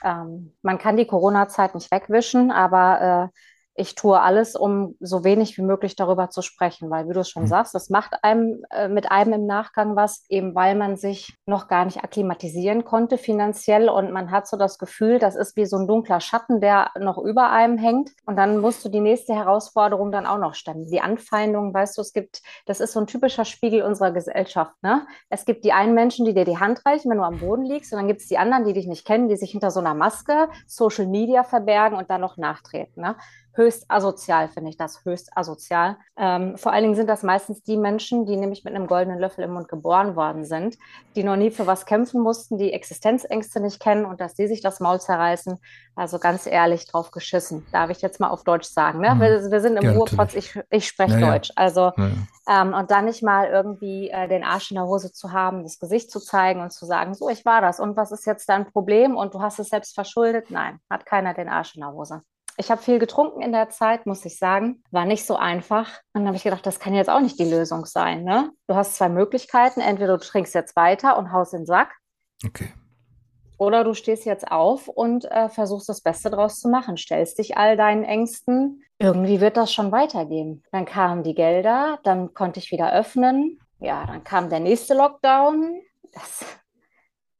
Ähm, 0.04 0.52
man 0.60 0.76
kann 0.78 0.98
die 0.98 1.06
Corona-Zeit 1.06 1.74
nicht 1.74 1.90
wegwischen, 1.90 2.50
aber 2.50 3.30
äh, 3.32 3.38
ich 3.74 3.94
tue 3.94 4.20
alles, 4.20 4.54
um 4.54 4.96
so 5.00 5.24
wenig 5.24 5.56
wie 5.56 5.62
möglich 5.62 5.96
darüber 5.96 6.28
zu 6.28 6.42
sprechen, 6.42 6.90
weil, 6.90 7.08
wie 7.08 7.14
du 7.14 7.24
schon 7.24 7.44
mhm. 7.44 7.48
sagst, 7.48 7.74
das 7.74 7.88
macht 7.88 8.22
einem 8.22 8.64
äh, 8.70 8.88
mit 8.88 9.10
einem 9.10 9.32
im 9.32 9.46
Nachgang 9.46 9.96
was, 9.96 10.24
eben 10.28 10.54
weil 10.54 10.74
man 10.74 10.96
sich 10.96 11.34
noch 11.46 11.68
gar 11.68 11.84
nicht 11.86 12.04
akklimatisieren 12.04 12.84
konnte 12.84 13.16
finanziell 13.16 13.88
und 13.88 14.12
man 14.12 14.30
hat 14.30 14.46
so 14.46 14.56
das 14.56 14.78
Gefühl, 14.78 15.18
das 15.18 15.36
ist 15.36 15.56
wie 15.56 15.64
so 15.64 15.78
ein 15.78 15.86
dunkler 15.86 16.20
Schatten, 16.20 16.60
der 16.60 16.90
noch 16.98 17.18
über 17.18 17.50
einem 17.50 17.78
hängt 17.78 18.10
und 18.26 18.36
dann 18.36 18.58
musst 18.58 18.84
du 18.84 18.90
die 18.90 19.00
nächste 19.00 19.34
Herausforderung 19.34 20.12
dann 20.12 20.26
auch 20.26 20.38
noch 20.38 20.54
stemmen. 20.54 20.86
Die 20.90 21.00
Anfeindungen, 21.00 21.72
weißt 21.72 21.96
du, 21.96 22.02
es 22.02 22.12
gibt, 22.12 22.42
das 22.66 22.80
ist 22.80 22.92
so 22.92 23.00
ein 23.00 23.06
typischer 23.06 23.46
Spiegel 23.46 23.82
unserer 23.82 24.10
Gesellschaft. 24.10 24.74
Ne? 24.82 25.06
Es 25.30 25.46
gibt 25.46 25.64
die 25.64 25.72
einen 25.72 25.94
Menschen, 25.94 26.26
die 26.26 26.34
dir 26.34 26.44
die 26.44 26.58
Hand 26.58 26.84
reichen, 26.84 27.10
wenn 27.10 27.18
du 27.18 27.24
am 27.24 27.38
Boden 27.38 27.64
liegst 27.64 27.92
und 27.92 27.98
dann 27.98 28.08
gibt 28.08 28.20
es 28.20 28.28
die 28.28 28.38
anderen, 28.38 28.64
die 28.64 28.74
dich 28.74 28.86
nicht 28.86 29.06
kennen, 29.06 29.28
die 29.28 29.36
sich 29.36 29.52
hinter 29.52 29.70
so 29.70 29.80
einer 29.80 29.94
Maske 29.94 30.48
Social 30.66 31.06
Media 31.06 31.42
verbergen 31.42 31.96
und 31.96 32.10
dann 32.10 32.20
noch 32.20 32.36
nachtreten. 32.36 33.02
Ne? 33.02 33.16
Höchst 33.54 33.84
asozial, 33.88 34.48
finde 34.48 34.70
ich 34.70 34.76
das, 34.76 35.04
höchst 35.04 35.36
asozial. 35.36 35.96
Ähm, 36.16 36.56
vor 36.56 36.72
allen 36.72 36.84
Dingen 36.84 36.94
sind 36.94 37.08
das 37.08 37.22
meistens 37.22 37.62
die 37.62 37.76
Menschen, 37.76 38.24
die 38.24 38.36
nämlich 38.36 38.64
mit 38.64 38.74
einem 38.74 38.86
goldenen 38.86 39.18
Löffel 39.18 39.44
im 39.44 39.52
Mund 39.52 39.68
geboren 39.68 40.16
worden 40.16 40.44
sind, 40.44 40.78
die 41.16 41.22
noch 41.22 41.36
nie 41.36 41.50
für 41.50 41.66
was 41.66 41.84
kämpfen 41.84 42.22
mussten, 42.22 42.58
die 42.58 42.72
Existenzängste 42.72 43.60
nicht 43.60 43.80
kennen 43.80 44.04
und 44.04 44.20
dass 44.20 44.34
die 44.34 44.46
sich 44.46 44.62
das 44.62 44.80
Maul 44.80 45.00
zerreißen. 45.00 45.58
Also 45.94 46.18
ganz 46.18 46.46
ehrlich 46.46 46.86
drauf 46.86 47.10
geschissen, 47.10 47.66
darf 47.70 47.90
ich 47.90 48.00
jetzt 48.00 48.18
mal 48.18 48.30
auf 48.30 48.44
Deutsch 48.44 48.68
sagen. 48.68 49.00
Ne? 49.00 49.14
Mhm. 49.14 49.20
Wir, 49.20 49.50
wir, 49.50 49.60
sind 49.60 49.76
im 49.76 49.84
ja, 49.84 49.92
Ruhrpotz, 49.92 50.34
ich, 50.34 50.58
ich 50.70 50.86
spreche 50.86 51.20
ja, 51.20 51.32
Deutsch. 51.32 51.52
Also 51.54 51.92
ja. 51.96 52.10
ähm, 52.48 52.72
und 52.72 52.90
dann 52.90 53.04
nicht 53.04 53.22
mal 53.22 53.48
irgendwie 53.48 54.08
äh, 54.08 54.26
den 54.28 54.44
Arsch 54.44 54.70
in 54.70 54.76
der 54.76 54.86
Hose 54.86 55.12
zu 55.12 55.32
haben, 55.32 55.62
das 55.62 55.78
Gesicht 55.78 56.10
zu 56.10 56.20
zeigen 56.20 56.62
und 56.62 56.72
zu 56.72 56.86
sagen, 56.86 57.12
so, 57.14 57.28
ich 57.28 57.44
war 57.44 57.60
das 57.60 57.78
und 57.78 57.96
was 57.96 58.12
ist 58.12 58.24
jetzt 58.24 58.48
dein 58.48 58.70
Problem 58.70 59.16
und 59.16 59.34
du 59.34 59.42
hast 59.42 59.58
es 59.58 59.68
selbst 59.68 59.94
verschuldet? 59.94 60.50
Nein, 60.50 60.78
hat 60.88 61.04
keiner 61.04 61.34
den 61.34 61.50
Arsch 61.50 61.74
in 61.74 61.82
der 61.82 61.92
Hose. 61.92 62.22
Ich 62.62 62.70
habe 62.70 62.80
viel 62.80 62.98
getrunken 62.98 63.42
in 63.42 63.52
der 63.52 63.70
Zeit, 63.70 64.06
muss 64.06 64.24
ich 64.24 64.38
sagen. 64.38 64.82
War 64.92 65.04
nicht 65.04 65.26
so 65.26 65.36
einfach. 65.36 65.88
Und 66.12 66.20
dann 66.20 66.26
habe 66.28 66.36
ich 66.36 66.44
gedacht, 66.44 66.64
das 66.64 66.78
kann 66.78 66.94
jetzt 66.94 67.10
auch 67.10 67.20
nicht 67.20 67.38
die 67.38 67.50
Lösung 67.50 67.86
sein. 67.86 68.22
Ne? 68.22 68.50
Du 68.68 68.76
hast 68.76 68.94
zwei 68.94 69.08
Möglichkeiten. 69.08 69.80
Entweder 69.80 70.16
du 70.16 70.24
trinkst 70.24 70.54
jetzt 70.54 70.76
weiter 70.76 71.18
und 71.18 71.32
haust 71.32 71.52
den 71.52 71.66
Sack. 71.66 71.96
Okay. 72.46 72.72
Oder 73.58 73.82
du 73.82 73.94
stehst 73.94 74.24
jetzt 74.24 74.50
auf 74.50 74.86
und 74.86 75.24
äh, 75.24 75.48
versuchst 75.48 75.88
das 75.88 76.02
Beste 76.02 76.30
draus 76.30 76.60
zu 76.60 76.68
machen, 76.68 76.96
stellst 76.96 77.38
dich 77.38 77.56
all 77.56 77.76
deinen 77.76 78.04
Ängsten. 78.04 78.82
Irgendwie 78.98 79.40
wird 79.40 79.56
das 79.56 79.72
schon 79.72 79.92
weitergehen. 79.92 80.62
Dann 80.72 80.84
kamen 80.84 81.22
die 81.22 81.34
Gelder, 81.34 81.98
dann 82.04 82.32
konnte 82.32 82.60
ich 82.60 82.70
wieder 82.70 82.92
öffnen. 82.92 83.58
Ja, 83.80 84.06
dann 84.06 84.24
kam 84.24 84.48
der 84.48 84.60
nächste 84.60 84.94
Lockdown. 84.94 85.80
Das 86.12 86.44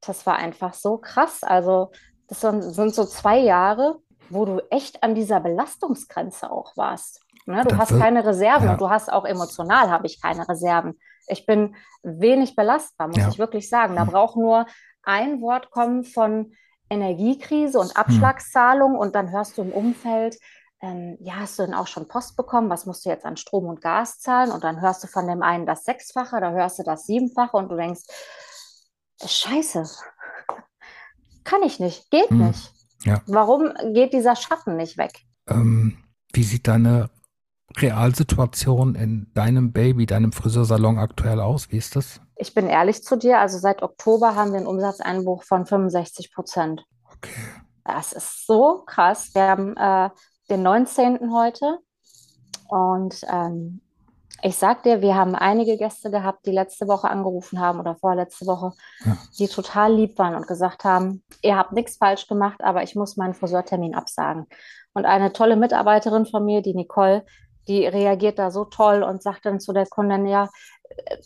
das 0.02 0.26
war 0.26 0.36
einfach 0.36 0.74
so 0.74 0.98
krass. 0.98 1.42
Also, 1.42 1.92
das 2.26 2.40
sind 2.40 2.94
so 2.94 3.04
zwei 3.04 3.38
Jahre, 3.38 3.98
wo 4.32 4.44
du 4.44 4.60
echt 4.70 5.02
an 5.02 5.14
dieser 5.14 5.40
Belastungsgrenze 5.40 6.50
auch 6.50 6.76
warst. 6.76 7.20
Ne? 7.46 7.62
Du 7.62 7.70
das 7.70 7.78
hast 7.78 7.98
keine 7.98 8.24
Reserven 8.24 8.66
ja. 8.66 8.72
und 8.72 8.80
du 8.80 8.88
hast 8.88 9.12
auch 9.12 9.24
emotional 9.24 9.90
habe 9.90 10.06
ich 10.06 10.20
keine 10.20 10.48
Reserven. 10.48 10.98
Ich 11.26 11.46
bin 11.46 11.74
wenig 12.02 12.56
belastbar, 12.56 13.08
muss 13.08 13.16
ja. 13.18 13.28
ich 13.28 13.38
wirklich 13.38 13.68
sagen. 13.68 13.96
Da 13.96 14.02
hm. 14.02 14.10
braucht 14.10 14.36
nur 14.36 14.66
ein 15.02 15.40
Wort 15.40 15.70
kommen 15.70 16.04
von 16.04 16.52
Energiekrise 16.88 17.78
und 17.78 17.90
hm. 17.90 17.96
Abschlagszahlung 17.96 18.92
hm. 18.92 18.98
und 18.98 19.14
dann 19.14 19.30
hörst 19.32 19.58
du 19.58 19.62
im 19.62 19.72
Umfeld, 19.72 20.38
ähm, 20.80 21.16
ja, 21.20 21.34
hast 21.40 21.58
du 21.58 21.64
denn 21.64 21.74
auch 21.74 21.86
schon 21.86 22.08
Post 22.08 22.36
bekommen? 22.36 22.70
Was 22.70 22.86
musst 22.86 23.04
du 23.04 23.08
jetzt 23.08 23.24
an 23.24 23.36
Strom 23.36 23.66
und 23.66 23.80
Gas 23.80 24.18
zahlen? 24.18 24.50
Und 24.50 24.64
dann 24.64 24.80
hörst 24.80 25.02
du 25.04 25.06
von 25.06 25.26
dem 25.26 25.42
einen 25.42 25.64
das 25.64 25.84
Sechsfache, 25.84 26.40
da 26.40 26.50
hörst 26.50 26.78
du 26.78 26.82
das 26.82 27.06
Siebenfache 27.06 27.56
und 27.56 27.70
du 27.70 27.76
denkst, 27.76 28.02
Scheiße, 29.24 29.84
kann 31.44 31.62
ich 31.62 31.78
nicht, 31.78 32.10
geht 32.10 32.30
hm. 32.30 32.48
nicht. 32.48 32.81
Ja. 33.04 33.22
Warum 33.26 33.72
geht 33.92 34.12
dieser 34.12 34.36
Schatten 34.36 34.76
nicht 34.76 34.96
weg? 34.96 35.12
Ähm, 35.48 35.98
wie 36.32 36.42
sieht 36.42 36.68
deine 36.68 37.10
Realsituation 37.76 38.94
in 38.94 39.30
deinem 39.34 39.72
Baby, 39.72 40.06
deinem 40.06 40.32
Friseursalon 40.32 40.98
aktuell 40.98 41.40
aus? 41.40 41.70
Wie 41.70 41.78
ist 41.78 41.96
das? 41.96 42.20
Ich 42.36 42.54
bin 42.54 42.66
ehrlich 42.66 43.02
zu 43.02 43.16
dir, 43.16 43.38
also 43.38 43.58
seit 43.58 43.82
Oktober 43.82 44.34
haben 44.34 44.50
wir 44.52 44.58
einen 44.58 44.66
Umsatzeinbruch 44.66 45.44
von 45.44 45.66
65 45.66 46.32
Prozent. 46.32 46.84
Okay. 47.16 47.30
Das 47.84 48.12
ist 48.12 48.46
so 48.46 48.82
krass. 48.86 49.30
Wir 49.34 49.42
haben 49.42 49.76
äh, 49.76 50.10
den 50.50 50.62
19. 50.62 51.32
heute 51.32 51.78
und 52.68 53.20
ähm, 53.30 53.80
ich 54.42 54.56
sag 54.56 54.82
dir, 54.82 55.00
wir 55.00 55.14
haben 55.14 55.36
einige 55.36 55.76
Gäste 55.76 56.10
gehabt, 56.10 56.46
die 56.46 56.50
letzte 56.50 56.88
Woche 56.88 57.08
angerufen 57.08 57.60
haben 57.60 57.78
oder 57.78 57.94
vorletzte 57.94 58.46
Woche, 58.46 58.72
ja. 59.04 59.16
die 59.38 59.46
total 59.46 59.94
lieb 59.94 60.18
waren 60.18 60.34
und 60.34 60.48
gesagt 60.48 60.82
haben, 60.82 61.22
ihr 61.42 61.56
habt 61.56 61.72
nichts 61.72 61.96
falsch 61.96 62.26
gemacht, 62.26 62.60
aber 62.62 62.82
ich 62.82 62.96
muss 62.96 63.16
meinen 63.16 63.34
Friseurtermin 63.34 63.94
absagen. 63.94 64.46
Und 64.94 65.06
eine 65.06 65.32
tolle 65.32 65.54
Mitarbeiterin 65.54 66.26
von 66.26 66.44
mir, 66.44 66.60
die 66.60 66.74
Nicole, 66.74 67.24
die 67.68 67.86
reagiert 67.86 68.40
da 68.40 68.50
so 68.50 68.64
toll 68.64 69.04
und 69.04 69.22
sagt 69.22 69.46
dann 69.46 69.60
zu 69.60 69.72
der 69.72 69.86
Kundin, 69.86 70.26
ja, 70.26 70.50
äh, 70.88 71.16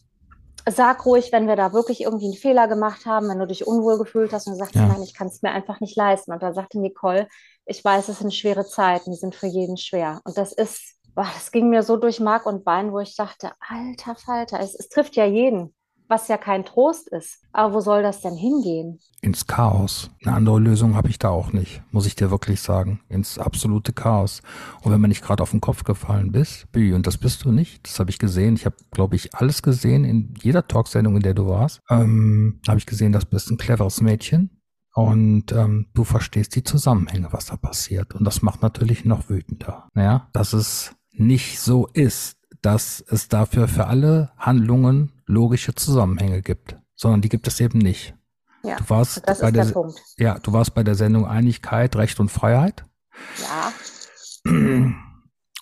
sag 0.69 1.07
ruhig, 1.07 1.33
wenn 1.33 1.49
wir 1.49 1.57
da 1.57 1.73
wirklich 1.73 2.03
irgendwie 2.03 2.27
einen 2.27 2.35
Fehler 2.35 2.69
gemacht 2.69 3.07
haben, 3.07 3.31
wenn 3.31 3.39
du 3.39 3.47
dich 3.47 3.67
unwohl 3.67 3.99
gefühlt 3.99 4.33
hast 4.35 4.47
und 4.47 4.57
sagst, 4.57 4.75
ja. 4.75 4.87
nein, 4.87 5.03
ich 5.03 5.15
kann 5.15 5.29
es 5.29 5.41
mir 5.41 5.53
einfach 5.53 5.81
nicht 5.81 5.97
leisten. 5.97 6.33
Und 6.33 6.43
da 6.43 6.53
sagte 6.53 6.79
Nicole, 6.79 7.29
ich 7.65 7.83
weiß, 7.83 8.09
es 8.09 8.19
sind 8.19 8.35
schwere 8.35 8.67
Zeiten, 8.67 9.11
die 9.11 9.17
sind 9.17 9.35
für 9.35 9.47
jeden 9.47 9.79
schwer. 9.79 10.21
Und 10.25 10.37
das 10.37 10.53
ist 10.53 10.97
boah, 11.17 11.27
das 11.35 11.51
ging 11.51 11.71
mir 11.71 11.83
so 11.83 11.97
durch 11.97 12.21
Mark 12.21 12.47
und 12.47 12.65
Bein, 12.65 12.93
wo 12.93 13.01
ich 13.01 13.17
dachte, 13.17 13.51
alter 13.59 14.15
Falter, 14.15 14.61
es, 14.61 14.75
es 14.75 14.89
trifft 14.89 15.17
ja 15.17 15.25
jeden, 15.25 15.75
was 16.09 16.29
ja 16.29 16.37
kein 16.37 16.65
Trost 16.65 17.09
ist. 17.09 17.43
Aber 17.53 17.75
wo 17.75 17.81
soll 17.81 18.03
das 18.03 18.21
denn 18.21 18.37
hingehen? 18.37 19.01
Ins 19.23 19.47
Chaos. 19.47 20.11
Eine 20.25 20.37
andere 20.37 20.61
Lösung 20.61 20.95
habe 20.95 21.09
ich 21.09 21.19
da 21.19 21.31
auch 21.31 21.53
nicht, 21.53 21.83
muss 21.91 22.07
ich 22.07 22.15
dir 22.15 22.31
wirklich 22.31 22.61
sagen. 22.61 23.01
Ins 23.09 23.39
absolute 23.39 23.95
Chaos. 23.95 24.43
Und 24.83 24.93
wenn 24.93 25.01
man 25.01 25.09
nicht 25.09 25.25
gerade 25.25 25.43
auf 25.43 25.51
den 25.51 25.63
Kopf 25.63 25.85
gefallen 25.85 26.31
bist, 26.31 26.67
und 26.75 27.07
das 27.07 27.17
bist 27.17 27.45
du 27.45 27.51
nicht, 27.51 27.89
das 27.89 27.99
habe 27.99 28.11
ich 28.11 28.19
gesehen. 28.19 28.55
Ich 28.55 28.67
habe, 28.67 28.77
glaube 28.93 29.17
ich, 29.17 29.35
alles 29.35 29.63
gesehen 29.63 30.05
in 30.05 30.35
jeder 30.41 30.69
Talksendung, 30.69 31.17
in 31.17 31.23
der 31.23 31.35
du 31.35 31.49
warst. 31.49 31.81
Ähm, 31.89 32.61
habe 32.69 32.79
ich 32.79 32.87
gesehen, 32.87 33.13
das 33.13 33.25
bist 33.25 33.51
ein 33.51 33.57
cleveres 33.57 34.03
Mädchen. 34.03 34.51
Und 34.95 35.53
ähm, 35.53 35.89
du 35.93 36.05
verstehst 36.05 36.55
die 36.57 36.65
Zusammenhänge, 36.65 37.29
was 37.31 37.47
da 37.47 37.57
passiert. 37.57 38.15
Und 38.15 38.25
das 38.25 38.41
macht 38.41 38.63
natürlich 38.63 39.05
noch 39.05 39.29
wütender. 39.29 39.89
Naja, 39.93 40.29
das 40.33 40.55
ist 40.55 40.97
nicht 41.19 41.61
so 41.61 41.87
ist, 41.93 42.37
dass 42.63 43.05
es 43.09 43.29
dafür 43.29 43.69
für 43.69 43.87
alle 43.87 44.31
Handlungen 44.39 45.13
logische 45.27 45.75
Zusammenhänge 45.75 46.43
gibt, 46.43 46.77
sondern 46.95 47.21
die 47.21 47.29
gibt 47.29 47.47
es 47.47 47.61
eben 47.61 47.79
nicht. 47.79 48.15
Ja, 48.63 48.77
du 48.77 48.85
warst 48.89 49.23
das 49.27 49.41
bei 49.41 49.49
ist 49.49 49.57
der, 49.57 49.65
der 49.65 49.73
Punkt. 49.73 50.03
Ja, 50.19 50.39
du 50.39 50.53
warst 50.53 50.75
bei 50.75 50.83
der 50.83 50.95
Sendung 50.95 51.27
Einigkeit, 51.27 51.95
Recht 51.97 52.19
und 52.19 52.31
Freiheit. 52.31 52.85
Ja. 53.41 53.73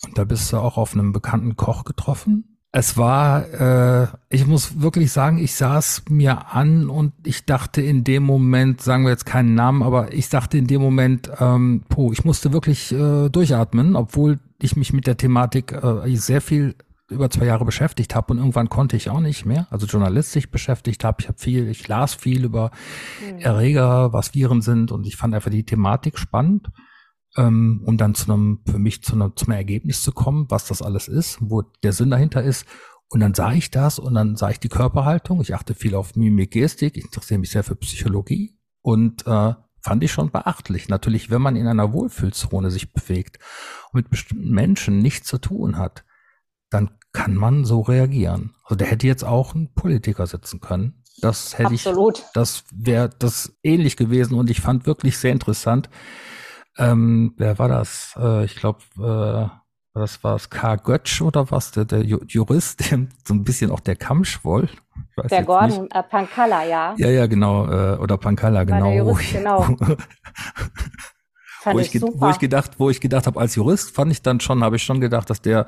Und 0.04 0.18
da 0.18 0.24
bist 0.24 0.52
du 0.52 0.58
auch 0.58 0.76
auf 0.76 0.94
einem 0.94 1.12
bekannten 1.12 1.56
Koch 1.56 1.84
getroffen. 1.84 2.58
Es 2.72 2.96
war, 2.96 3.46
äh, 3.52 4.08
ich 4.30 4.46
muss 4.46 4.80
wirklich 4.80 5.12
sagen, 5.12 5.38
ich 5.38 5.54
saß 5.54 6.04
mir 6.08 6.54
an 6.54 6.90
und 6.90 7.12
ich 7.24 7.46
dachte 7.46 7.80
in 7.80 8.02
dem 8.02 8.24
Moment, 8.24 8.80
sagen 8.80 9.04
wir 9.04 9.10
jetzt 9.10 9.26
keinen 9.26 9.54
Namen, 9.54 9.82
aber 9.82 10.12
ich 10.12 10.28
dachte 10.28 10.58
in 10.58 10.66
dem 10.66 10.82
Moment, 10.82 11.30
ähm, 11.38 11.84
puh, 11.88 12.12
ich 12.12 12.24
musste 12.24 12.52
wirklich 12.52 12.90
äh, 12.90 13.28
durchatmen, 13.28 13.94
obwohl 13.94 14.40
ich 14.64 14.76
mich 14.76 14.92
mit 14.92 15.06
der 15.06 15.16
Thematik 15.16 15.72
äh, 15.72 16.16
sehr 16.16 16.40
viel 16.40 16.74
über 17.10 17.28
zwei 17.28 17.44
Jahre 17.44 17.64
beschäftigt 17.64 18.14
habe 18.14 18.32
und 18.32 18.38
irgendwann 18.38 18.70
konnte 18.70 18.96
ich 18.96 19.10
auch 19.10 19.20
nicht 19.20 19.44
mehr, 19.44 19.66
also 19.70 19.86
journalistisch 19.86 20.50
beschäftigt 20.50 21.04
habe. 21.04 21.18
Ich 21.20 21.28
habe 21.28 21.38
viel, 21.38 21.68
ich 21.68 21.86
las 21.86 22.14
viel 22.14 22.44
über 22.44 22.70
mhm. 23.20 23.38
Erreger, 23.40 24.12
was 24.12 24.34
Viren 24.34 24.62
sind 24.62 24.90
und 24.90 25.06
ich 25.06 25.16
fand 25.16 25.34
einfach 25.34 25.50
die 25.50 25.66
Thematik 25.66 26.18
spannend 26.18 26.70
ähm, 27.36 27.82
um 27.84 27.96
dann 27.96 28.14
zu 28.14 28.32
einem, 28.32 28.60
für 28.66 28.78
mich 28.78 29.02
zu 29.02 29.14
einem, 29.14 29.36
zu 29.36 29.46
einem 29.46 29.56
Ergebnis 29.56 30.02
zu 30.02 30.12
kommen, 30.12 30.46
was 30.48 30.66
das 30.66 30.82
alles 30.82 31.08
ist, 31.08 31.38
wo 31.40 31.62
der 31.82 31.92
Sinn 31.92 32.10
dahinter 32.10 32.42
ist. 32.42 32.66
Und 33.08 33.20
dann 33.20 33.34
sah 33.34 33.52
ich 33.52 33.70
das 33.70 33.98
und 33.98 34.14
dann 34.14 34.36
sah 34.36 34.50
ich 34.50 34.60
die 34.60 34.68
Körperhaltung. 34.68 35.40
Ich 35.40 35.54
achte 35.54 35.74
viel 35.74 35.94
auf 35.94 36.16
Mimik, 36.16 36.52
Gestik. 36.52 36.96
Ich 36.96 37.04
interessiere 37.04 37.38
mich 37.38 37.50
sehr 37.50 37.64
für 37.64 37.76
Psychologie 37.76 38.58
und 38.82 39.26
äh, 39.26 39.54
fand 39.84 40.02
ich 40.02 40.12
schon 40.12 40.30
beachtlich. 40.30 40.88
Natürlich, 40.88 41.30
wenn 41.30 41.42
man 41.42 41.56
in 41.56 41.66
einer 41.66 41.92
Wohlfühlzone 41.92 42.70
sich 42.70 42.94
bewegt 42.94 43.38
und 43.92 43.98
mit 43.98 44.10
bestimmten 44.10 44.50
Menschen 44.50 44.98
nichts 45.00 45.28
zu 45.28 45.36
tun 45.36 45.76
hat, 45.76 46.04
dann 46.70 46.90
kann 47.12 47.34
man 47.34 47.66
so 47.66 47.82
reagieren. 47.82 48.54
Also 48.64 48.76
der 48.76 48.88
hätte 48.88 49.06
jetzt 49.06 49.24
auch 49.24 49.54
ein 49.54 49.74
Politiker 49.74 50.26
sitzen 50.26 50.60
können. 50.60 51.02
Das 51.20 51.58
hätte 51.58 51.74
Absolut. 51.74 52.18
ich, 52.18 52.24
das 52.32 52.64
wäre 52.74 53.10
das 53.18 53.56
ähnlich 53.62 53.96
gewesen 53.96 54.34
und 54.38 54.48
ich 54.48 54.62
fand 54.62 54.86
wirklich 54.86 55.18
sehr 55.18 55.32
interessant, 55.32 55.90
ähm, 56.76 57.34
wer 57.36 57.58
war 57.58 57.68
das? 57.68 58.14
Äh, 58.18 58.46
ich 58.46 58.56
glaube, 58.56 58.80
äh, 58.98 59.54
das 59.92 60.24
war 60.24 60.34
es 60.34 60.48
K. 60.50 60.76
Götsch 60.76 61.20
oder 61.20 61.50
was? 61.50 61.70
Der, 61.72 61.84
der 61.84 62.02
Jurist, 62.02 62.80
der, 62.90 63.06
so 63.22 63.34
ein 63.34 63.44
bisschen 63.44 63.70
auch 63.70 63.80
der 63.80 63.96
Kammschwoll. 65.16 65.28
Der 65.28 65.44
Gordon 65.44 65.90
äh, 65.90 66.02
Pankalla, 66.02 66.64
ja. 66.64 66.94
Ja, 66.96 67.08
ja, 67.08 67.26
genau. 67.26 67.66
Äh, 67.66 67.96
oder 67.98 68.18
Pankalla, 68.18 68.64
genau. 68.64 68.92
Jurist, 68.92 69.32
genau. 69.32 69.76
wo, 71.64 71.78
ich, 71.78 71.94
ich 71.94 72.02
wo 72.02 72.28
ich 72.28 72.38
gedacht, 72.38 72.72
wo 72.78 72.90
ich 72.90 73.00
gedacht 73.00 73.26
habe, 73.26 73.40
als 73.40 73.54
Jurist 73.54 73.94
fand 73.94 74.12
ich 74.12 74.22
dann 74.22 74.40
schon, 74.40 74.62
habe 74.64 74.76
ich 74.76 74.82
schon 74.82 75.00
gedacht, 75.00 75.30
dass 75.30 75.40
der 75.40 75.66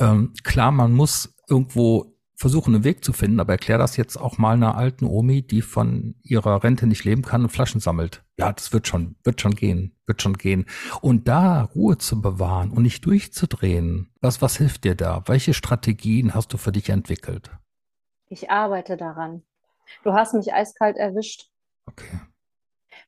ähm, 0.00 0.32
klar, 0.42 0.72
man 0.72 0.92
muss 0.92 1.34
irgendwo 1.48 2.14
versuchen, 2.36 2.74
einen 2.74 2.84
Weg 2.84 3.04
zu 3.04 3.12
finden, 3.12 3.38
aber 3.38 3.52
erklär 3.52 3.78
das 3.78 3.96
jetzt 3.96 4.16
auch 4.16 4.38
mal 4.38 4.54
einer 4.54 4.76
alten 4.76 5.06
Omi, 5.06 5.42
die 5.42 5.62
von 5.62 6.16
ihrer 6.22 6.64
Rente 6.64 6.86
nicht 6.86 7.04
leben 7.04 7.22
kann 7.22 7.42
und 7.42 7.50
Flaschen 7.50 7.80
sammelt. 7.80 8.24
Ja, 8.38 8.52
das 8.52 8.72
wird 8.72 8.88
schon, 8.88 9.16
wird 9.22 9.40
schon 9.40 9.54
gehen, 9.54 9.96
wird 10.06 10.20
schon 10.20 10.34
gehen. 10.34 10.66
Und 11.00 11.28
da 11.28 11.62
Ruhe 11.62 11.96
zu 11.96 12.20
bewahren 12.20 12.70
und 12.70 12.82
nicht 12.82 13.06
durchzudrehen, 13.06 14.10
was, 14.20 14.42
was 14.42 14.56
hilft 14.56 14.84
dir 14.84 14.96
da? 14.96 15.22
Welche 15.26 15.54
Strategien 15.54 16.34
hast 16.34 16.52
du 16.52 16.56
für 16.56 16.72
dich 16.72 16.88
entwickelt? 16.88 17.50
Ich 18.28 18.50
arbeite 18.50 18.96
daran. 18.96 19.42
Du 20.02 20.12
hast 20.12 20.34
mich 20.34 20.52
eiskalt 20.52 20.96
erwischt. 20.96 21.50
Okay. 21.86 22.20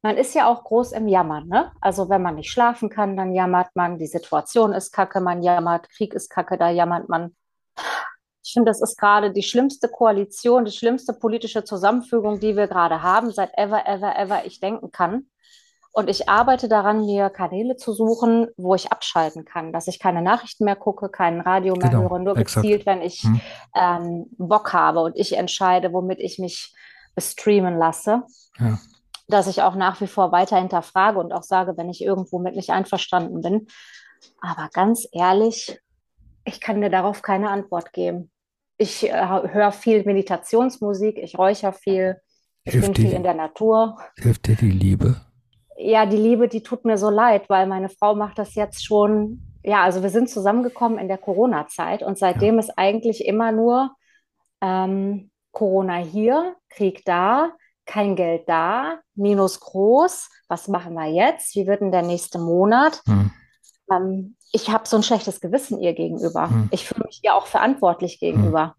Man 0.02 0.16
ist 0.16 0.34
ja 0.34 0.46
auch 0.46 0.64
groß 0.64 0.92
im 0.92 1.08
Jammern, 1.08 1.48
ne? 1.48 1.72
Also 1.80 2.08
wenn 2.08 2.22
man 2.22 2.36
nicht 2.36 2.50
schlafen 2.50 2.88
kann, 2.90 3.16
dann 3.16 3.34
jammert 3.34 3.74
man, 3.74 3.98
die 3.98 4.06
Situation 4.06 4.72
ist 4.72 4.92
kacke, 4.92 5.20
man 5.20 5.42
jammert, 5.42 5.88
Krieg 5.88 6.14
ist 6.14 6.30
kacke, 6.30 6.58
da 6.58 6.70
jammert 6.70 7.08
man. 7.08 7.34
Ich 8.44 8.52
finde, 8.52 8.70
das 8.70 8.80
ist 8.80 8.96
gerade 8.96 9.32
die 9.32 9.42
schlimmste 9.42 9.88
Koalition, 9.88 10.64
die 10.64 10.70
schlimmste 10.70 11.12
politische 11.12 11.64
Zusammenfügung, 11.64 12.38
die 12.38 12.56
wir 12.56 12.68
gerade 12.68 13.02
haben, 13.02 13.32
seit 13.32 13.56
ever, 13.58 13.88
ever, 13.88 14.16
ever 14.16 14.44
ich 14.44 14.60
denken 14.60 14.92
kann. 14.92 15.28
Und 15.96 16.10
ich 16.10 16.28
arbeite 16.28 16.68
daran, 16.68 17.06
mir 17.06 17.30
Kanäle 17.30 17.76
zu 17.76 17.94
suchen, 17.94 18.48
wo 18.58 18.74
ich 18.74 18.92
abschalten 18.92 19.46
kann, 19.46 19.72
dass 19.72 19.88
ich 19.88 19.98
keine 19.98 20.20
Nachrichten 20.20 20.64
mehr 20.64 20.76
gucke, 20.76 21.08
kein 21.08 21.40
Radio 21.40 21.74
mehr 21.74 21.88
genau, 21.88 22.10
höre, 22.10 22.18
nur 22.18 22.36
exakt. 22.36 22.64
gezielt, 22.64 22.84
wenn 22.84 23.00
ich 23.00 23.22
hm. 23.22 23.40
ähm, 23.74 24.26
Bock 24.36 24.74
habe 24.74 25.00
und 25.00 25.16
ich 25.16 25.36
entscheide, 25.38 25.94
womit 25.94 26.18
ich 26.20 26.38
mich 26.38 26.74
bestreamen 27.14 27.78
lasse. 27.78 28.24
Ja. 28.58 28.78
Dass 29.26 29.46
ich 29.46 29.62
auch 29.62 29.74
nach 29.74 30.00
wie 30.02 30.06
vor 30.06 30.32
weiter 30.32 30.58
hinterfrage 30.58 31.18
und 31.18 31.32
auch 31.32 31.42
sage, 31.42 31.78
wenn 31.78 31.88
ich 31.88 32.02
irgendwo 32.02 32.38
mit 32.38 32.56
nicht 32.56 32.70
einverstanden 32.70 33.40
bin. 33.40 33.66
Aber 34.42 34.68
ganz 34.72 35.08
ehrlich, 35.12 35.80
ich 36.44 36.60
kann 36.60 36.82
dir 36.82 36.90
darauf 36.90 37.22
keine 37.22 37.48
Antwort 37.48 37.94
geben 37.94 38.30
ich 38.78 39.08
äh, 39.08 39.26
höre 39.26 39.72
viel 39.72 40.04
Meditationsmusik, 40.04 41.18
ich 41.18 41.38
räuchere 41.38 41.72
viel, 41.72 42.16
ich 42.64 42.72
hilft 42.72 42.94
bin 42.94 43.06
viel 43.06 43.12
in 43.12 43.22
der 43.22 43.34
Natur. 43.34 43.98
Hilft 44.16 44.46
dir 44.46 44.56
die 44.56 44.70
Liebe? 44.70 45.20
Ja, 45.78 46.06
die 46.06 46.16
Liebe, 46.16 46.48
die 46.48 46.62
tut 46.62 46.84
mir 46.84 46.98
so 46.98 47.10
leid, 47.10 47.48
weil 47.48 47.66
meine 47.66 47.88
Frau 47.88 48.14
macht 48.14 48.38
das 48.38 48.54
jetzt 48.54 48.84
schon. 48.84 49.42
Ja, 49.62 49.82
also 49.82 50.02
wir 50.02 50.10
sind 50.10 50.30
zusammengekommen 50.30 50.98
in 50.98 51.08
der 51.08 51.18
Corona-Zeit 51.18 52.02
und 52.02 52.18
seitdem 52.18 52.54
ja. 52.54 52.60
ist 52.60 52.78
eigentlich 52.78 53.26
immer 53.26 53.52
nur 53.52 53.90
ähm, 54.60 55.30
Corona 55.52 55.96
hier, 55.96 56.54
Krieg 56.70 57.04
da, 57.04 57.50
kein 57.84 58.16
Geld 58.16 58.48
da, 58.48 58.98
Minus 59.14 59.60
groß. 59.60 60.28
Was 60.48 60.68
machen 60.68 60.94
wir 60.94 61.06
jetzt? 61.06 61.54
Wie 61.56 61.66
wird 61.66 61.80
denn 61.80 61.92
der 61.92 62.02
nächste 62.02 62.38
Monat? 62.38 63.00
Hm. 63.06 63.30
Ähm, 63.90 64.36
ich 64.52 64.70
habe 64.70 64.86
so 64.86 64.96
ein 64.96 65.02
schlechtes 65.02 65.40
Gewissen 65.40 65.80
ihr 65.80 65.94
gegenüber. 65.94 66.48
Hm. 66.48 66.68
Ich 66.72 66.86
fühle 66.86 67.04
mich 67.06 67.20
ihr 67.22 67.34
auch 67.34 67.46
verantwortlich 67.46 68.20
gegenüber. 68.20 68.74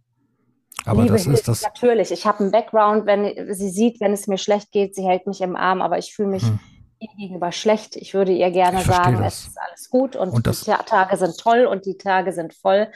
Aber 0.86 1.02
Liebe 1.02 1.14
das 1.14 1.26
ist 1.26 1.48
das. 1.48 1.64
natürlich. 1.64 2.12
Ich 2.12 2.26
habe 2.26 2.40
einen 2.40 2.52
Background, 2.52 3.06
wenn 3.06 3.54
sie 3.54 3.70
sieht, 3.70 4.00
wenn 4.00 4.14
es 4.14 4.28
mir 4.28 4.38
schlecht 4.38 4.72
geht, 4.72 4.96
sie 4.96 5.04
hält 5.04 5.28
mich 5.28 5.42
im 5.42 5.56
Arm, 5.56 5.82
aber 5.82 5.98
ich 5.98 6.14
fühle 6.14 6.30
mich 6.30 6.44
Hm, 6.44 6.60
ihr 7.00 7.10
gegenüber 7.18 7.52
schlecht. 7.52 7.96
Ich 7.96 8.14
würde 8.14 8.32
ihr 8.32 8.52
gerne 8.52 8.82
sagen, 8.82 9.16
es 9.16 9.22
das. 9.22 9.48
ist 9.48 9.58
alles 9.60 9.90
gut 9.90 10.16
und 10.16 10.30
Und 10.30 10.46
die 10.46 10.72
Tage 10.86 11.18
sind 11.18 11.38
toll 11.38 11.66
und 11.66 11.86
die 11.86 11.98
Tage 11.98 12.32
sind 12.32 12.54
voll. 12.54 12.88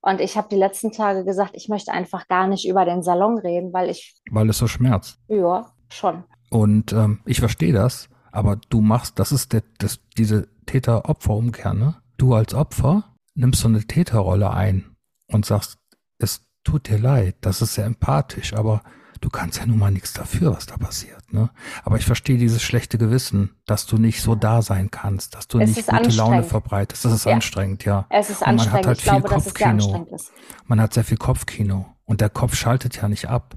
Und 0.00 0.20
ich 0.20 0.36
habe 0.36 0.48
die 0.48 0.56
letzten 0.56 0.92
Tage 0.92 1.24
gesagt, 1.24 1.52
ich 1.54 1.68
möchte 1.68 1.92
einfach 1.92 2.28
gar 2.28 2.46
nicht 2.46 2.68
über 2.68 2.84
den 2.84 3.02
Salon 3.02 3.38
reden, 3.38 3.72
weil 3.72 3.90
ich, 3.90 4.16
weil 4.30 4.48
es 4.48 4.58
so 4.58 4.68
schmerzt. 4.68 5.18
ja, 5.28 5.72
schon. 5.88 6.24
Und 6.48 6.92
ähm, 6.92 7.20
ich 7.24 7.40
verstehe 7.40 7.72
das, 7.72 8.08
aber 8.30 8.56
du 8.68 8.80
machst, 8.80 9.18
das 9.18 9.32
ist 9.32 9.52
der, 9.52 9.62
das, 9.78 9.98
diese 10.16 10.46
Täter-Opfer-Umkehr, 10.66 11.74
ne? 11.74 11.96
Du 12.18 12.34
als 12.34 12.54
Opfer 12.54 13.16
nimmst 13.34 13.60
so 13.60 13.68
eine 13.68 13.84
Täterrolle 13.84 14.52
ein 14.52 14.96
und 15.26 15.44
sagst, 15.44 15.78
es 16.18 16.46
tut 16.64 16.88
dir 16.88 16.98
leid, 16.98 17.36
das 17.40 17.60
ist 17.60 17.74
sehr 17.74 17.84
empathisch, 17.84 18.54
aber 18.54 18.82
du 19.20 19.30
kannst 19.30 19.58
ja 19.58 19.66
nun 19.66 19.78
mal 19.78 19.90
nichts 19.90 20.12
dafür, 20.12 20.54
was 20.54 20.66
da 20.66 20.76
passiert, 20.76 21.32
ne? 21.32 21.50
Aber 21.84 21.96
ich 21.96 22.04
verstehe 22.06 22.38
dieses 22.38 22.62
schlechte 22.62 22.98
Gewissen, 22.98 23.56
dass 23.66 23.86
du 23.86 23.98
nicht 23.98 24.22
so 24.22 24.34
da 24.34 24.62
sein 24.62 24.90
kannst, 24.90 25.34
dass 25.34 25.48
du 25.48 25.58
Es 25.58 25.74
nicht 25.76 25.86
gute 25.86 26.10
Laune 26.12 26.44
anstrengend. 26.44 26.46
verbreitest. 26.46 27.04
Das 27.04 27.12
ist 27.12 27.24
Ja, 27.24 27.34
anstrengend, 27.34 27.84
ja. 27.84 28.10
es 28.10 28.30
ist 28.30 28.42
Und 28.44 28.54
man 28.54 28.72
hat 28.72 28.84
anstrengend. 28.84 28.86
halt 28.86 28.98
Ich 28.98 29.02
viel 29.02 29.22
glaube, 29.22 29.22
Kopfkino. 29.22 29.68
anstrengend. 29.68 30.32
Man 30.66 30.80
hat 30.80 30.94
sehr 30.94 31.04
viel 31.04 31.16
Kopfkino 31.18 31.96
und 32.04 32.20
der 32.20 32.30
Kopf 32.30 32.54
schaltet 32.54 32.96
ja 32.96 33.08
nicht 33.08 33.28
ab. 33.28 33.56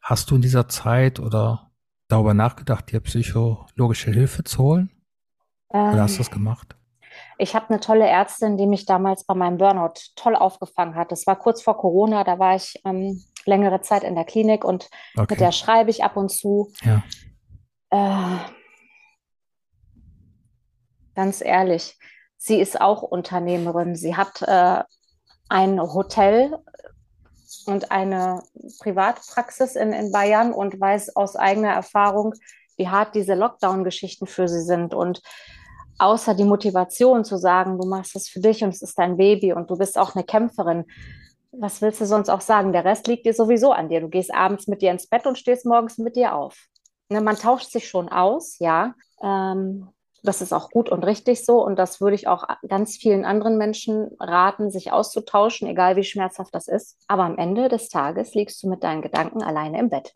Hast 0.00 0.30
du 0.30 0.36
in 0.36 0.42
dieser 0.42 0.68
Zeit 0.68 1.20
oder 1.20 1.70
darüber 2.08 2.34
nachgedacht, 2.34 2.90
dir 2.92 3.00
psychologische 3.00 4.10
Hilfe 4.12 4.44
zu 4.44 4.58
holen? 4.62 4.90
Oder 5.88 6.02
hast 6.02 6.18
du 6.18 6.18
Ähm, 6.18 6.24
das 6.24 6.30
gemacht? 6.30 6.76
ich 7.38 7.54
habe 7.54 7.70
eine 7.70 7.80
tolle 7.80 8.06
Ärztin, 8.06 8.56
die 8.56 8.66
mich 8.66 8.86
damals 8.86 9.24
bei 9.24 9.34
meinem 9.34 9.58
Burnout 9.58 9.94
toll 10.16 10.36
aufgefangen 10.36 10.94
hat. 10.94 11.10
Das 11.12 11.26
war 11.26 11.36
kurz 11.36 11.62
vor 11.62 11.76
Corona, 11.78 12.24
da 12.24 12.38
war 12.38 12.54
ich 12.56 12.80
ähm, 12.84 13.22
längere 13.46 13.80
Zeit 13.80 14.04
in 14.04 14.14
der 14.14 14.24
Klinik 14.24 14.64
und 14.64 14.88
mit 15.14 15.22
Okay, 15.32 15.36
der 15.36 15.52
schreibe 15.52 15.90
ich 15.90 16.04
ab 16.04 16.16
und 16.16 16.30
zu. 16.30 16.72
ja. 16.82 17.02
Äh, 17.90 18.38
ganz 21.14 21.40
ehrlich, 21.40 21.98
sie 22.36 22.60
ist 22.60 22.80
auch 22.80 23.02
Unternehmerin. 23.02 23.96
Sie 23.96 24.16
hat 24.16 24.42
äh, 24.42 24.82
ein 25.48 25.80
Hotel 25.80 26.56
und 27.66 27.90
eine 27.90 28.42
Privatpraxis 28.80 29.76
in, 29.76 29.92
in 29.92 30.12
Bayern 30.12 30.52
und 30.52 30.80
weiß 30.80 31.16
aus 31.16 31.36
eigener 31.36 31.70
Erfahrung, 31.72 32.34
wie 32.76 32.88
hart 32.88 33.14
diese 33.14 33.34
Lockdown-Geschichten 33.34 34.26
für 34.26 34.48
sie 34.48 34.62
sind. 34.62 34.94
Und 34.94 35.20
außer 35.98 36.34
die 36.34 36.44
Motivation 36.44 37.24
zu 37.24 37.36
sagen, 37.36 37.78
du 37.78 37.86
machst 37.86 38.16
es 38.16 38.28
für 38.28 38.40
dich 38.40 38.64
und 38.64 38.70
es 38.70 38.80
ist 38.80 38.98
dein 38.98 39.16
Baby 39.16 39.52
und 39.52 39.70
du 39.70 39.76
bist 39.76 39.98
auch 39.98 40.14
eine 40.14 40.24
Kämpferin, 40.24 40.84
was 41.52 41.82
willst 41.82 42.00
du 42.00 42.06
sonst 42.06 42.28
auch 42.28 42.40
sagen? 42.40 42.72
Der 42.72 42.84
Rest 42.84 43.06
liegt 43.06 43.26
dir 43.26 43.34
sowieso 43.34 43.72
an 43.72 43.88
dir. 43.88 44.00
Du 44.00 44.08
gehst 44.08 44.32
abends 44.32 44.66
mit 44.66 44.82
dir 44.82 44.90
ins 44.90 45.08
Bett 45.08 45.26
und 45.26 45.38
stehst 45.38 45.66
morgens 45.66 45.98
mit 45.98 46.16
dir 46.16 46.34
auf. 46.34 46.68
Ne, 47.08 47.20
man 47.20 47.36
tauscht 47.36 47.70
sich 47.70 47.88
schon 47.88 48.08
aus, 48.08 48.58
ja. 48.58 48.94
Ähm, 49.22 49.88
das 50.22 50.42
ist 50.42 50.52
auch 50.52 50.70
gut 50.70 50.90
und 50.90 51.02
richtig 51.04 51.44
so. 51.44 51.64
Und 51.64 51.76
das 51.76 52.00
würde 52.00 52.14
ich 52.14 52.28
auch 52.28 52.46
ganz 52.68 52.96
vielen 52.96 53.24
anderen 53.24 53.58
Menschen 53.58 54.10
raten, 54.20 54.70
sich 54.70 54.92
auszutauschen, 54.92 55.66
egal 55.66 55.96
wie 55.96 56.04
schmerzhaft 56.04 56.54
das 56.54 56.68
ist. 56.68 56.98
Aber 57.08 57.24
am 57.24 57.38
Ende 57.38 57.68
des 57.68 57.88
Tages 57.88 58.34
liegst 58.34 58.62
du 58.62 58.68
mit 58.68 58.84
deinen 58.84 59.02
Gedanken 59.02 59.42
alleine 59.42 59.78
im 59.78 59.88
Bett. 59.88 60.14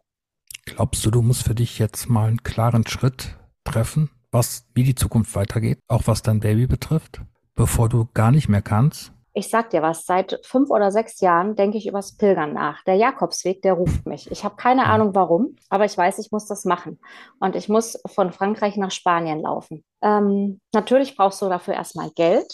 Glaubst 0.67 1.05
du, 1.05 1.11
du 1.11 1.23
musst 1.23 1.43
für 1.43 1.55
dich 1.55 1.79
jetzt 1.79 2.09
mal 2.09 2.29
einen 2.29 2.43
klaren 2.43 2.87
Schritt 2.87 3.37
treffen, 3.65 4.11
was, 4.31 4.67
wie 4.75 4.85
die 4.85 4.95
Zukunft 4.95 5.35
weitergeht, 5.35 5.79
auch 5.89 6.03
was 6.07 6.23
dein 6.23 6.41
Baby 6.41 6.67
betrifft, 6.67 7.21
bevor 7.55 7.89
du 7.89 8.09
gar 8.15 8.31
nicht 8.31 8.49
mehr 8.49 8.63
kannst? 8.63 9.14
Ich 9.35 9.51
sag 9.51 9.71
dir 9.71 9.83
was, 9.83 10.07
seit 10.07 10.41
fünf 10.45 10.71
oder 10.71 10.93
sechs 10.93 11.21
Jahren 11.21 11.57
denke 11.57 11.77
ich 11.77 11.89
übers 11.89 12.17
Pilgern 12.17 12.53
nach. 12.55 12.85
Der 12.85 12.95
Jakobsweg, 12.95 13.63
der 13.63 13.75
ruft 13.75 14.07
mich. 14.07 14.31
Ich 14.31 14.45
habe 14.45 14.57
keine 14.57 14.87
Hm, 14.87 14.89
Ahnung 14.89 15.15
warum, 15.15 15.57
aber 15.69 15.85
ich 15.85 15.99
weiß, 15.99 16.21
ich 16.21 16.31
muss 16.33 16.47
das 16.47 16.65
machen. 16.65 17.01
Und 17.41 17.57
ich 17.57 17.69
muss 17.69 18.01
von 18.07 18.33
Frankreich 18.33 18.77
nach 18.77 18.93
Spanien 18.93 19.41
laufen. 19.43 19.85
Ähm, 20.03 20.61
natürlich 20.73 21.17
brauchst 21.17 21.43
du 21.43 21.49
dafür 21.49 21.75
erstmal 21.75 22.11
Geld 22.11 22.47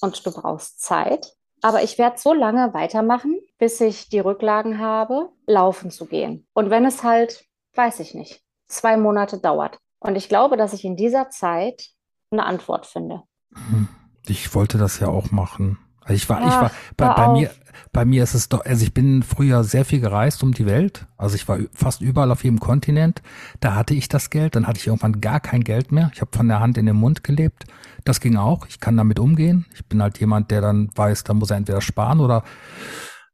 und 0.00 0.24
du 0.24 0.32
brauchst 0.32 0.80
Zeit. 0.80 1.34
Aber 1.60 1.82
ich 1.82 1.98
werde 1.98 2.18
so 2.18 2.32
lange 2.32 2.72
weitermachen, 2.72 3.40
bis 3.58 3.80
ich 3.80 4.08
die 4.08 4.20
Rücklagen 4.20 4.78
habe, 4.78 5.30
laufen 5.46 5.90
zu 5.90 6.06
gehen. 6.06 6.46
Und 6.54 6.70
wenn 6.70 6.84
es 6.84 7.02
halt, 7.02 7.44
weiß 7.74 7.98
ich 8.00 8.14
nicht, 8.14 8.42
zwei 8.68 8.96
Monate 8.96 9.38
dauert. 9.38 9.78
Und 9.98 10.14
ich 10.14 10.28
glaube, 10.28 10.56
dass 10.56 10.72
ich 10.72 10.84
in 10.84 10.96
dieser 10.96 11.30
Zeit 11.30 11.88
eine 12.30 12.44
Antwort 12.46 12.86
finde. 12.86 13.24
hm. 13.54 13.88
Ich 14.26 14.54
wollte 14.54 14.76
das 14.78 15.00
ja 15.00 15.08
auch 15.08 15.30
machen. 15.30 15.78
Also 16.08 16.16
ich 16.16 16.28
war, 16.28 16.40
ich 16.40 16.46
war, 16.46 16.70
Ach, 16.74 16.92
bei, 16.96 17.08
bei 17.12 17.28
mir, 17.32 17.50
bei 17.92 18.04
mir 18.06 18.22
ist 18.22 18.32
es 18.34 18.48
doch, 18.48 18.64
also 18.64 18.82
ich 18.82 18.94
bin 18.94 19.22
früher 19.22 19.62
sehr 19.62 19.84
viel 19.84 20.00
gereist 20.00 20.42
um 20.42 20.52
die 20.52 20.64
Welt. 20.64 21.06
Also 21.18 21.34
ich 21.34 21.46
war 21.48 21.58
fast 21.74 22.00
überall 22.00 22.30
auf 22.30 22.44
jedem 22.44 22.60
Kontinent. 22.60 23.20
Da 23.60 23.74
hatte 23.74 23.92
ich 23.94 24.08
das 24.08 24.30
Geld, 24.30 24.56
dann 24.56 24.66
hatte 24.66 24.78
ich 24.80 24.86
irgendwann 24.86 25.20
gar 25.20 25.38
kein 25.40 25.62
Geld 25.64 25.92
mehr. 25.92 26.10
Ich 26.14 26.22
habe 26.22 26.30
von 26.34 26.48
der 26.48 26.60
Hand 26.60 26.78
in 26.78 26.86
den 26.86 26.96
Mund 26.96 27.22
gelebt. 27.24 27.64
Das 28.04 28.20
ging 28.20 28.36
auch. 28.36 28.66
Ich 28.68 28.80
kann 28.80 28.96
damit 28.96 29.18
umgehen. 29.18 29.66
Ich 29.74 29.84
bin 29.86 30.00
halt 30.02 30.18
jemand, 30.18 30.50
der 30.50 30.62
dann 30.62 30.88
weiß, 30.94 31.24
da 31.24 31.34
muss 31.34 31.50
er 31.50 31.58
entweder 31.58 31.82
sparen 31.82 32.20
oder 32.20 32.42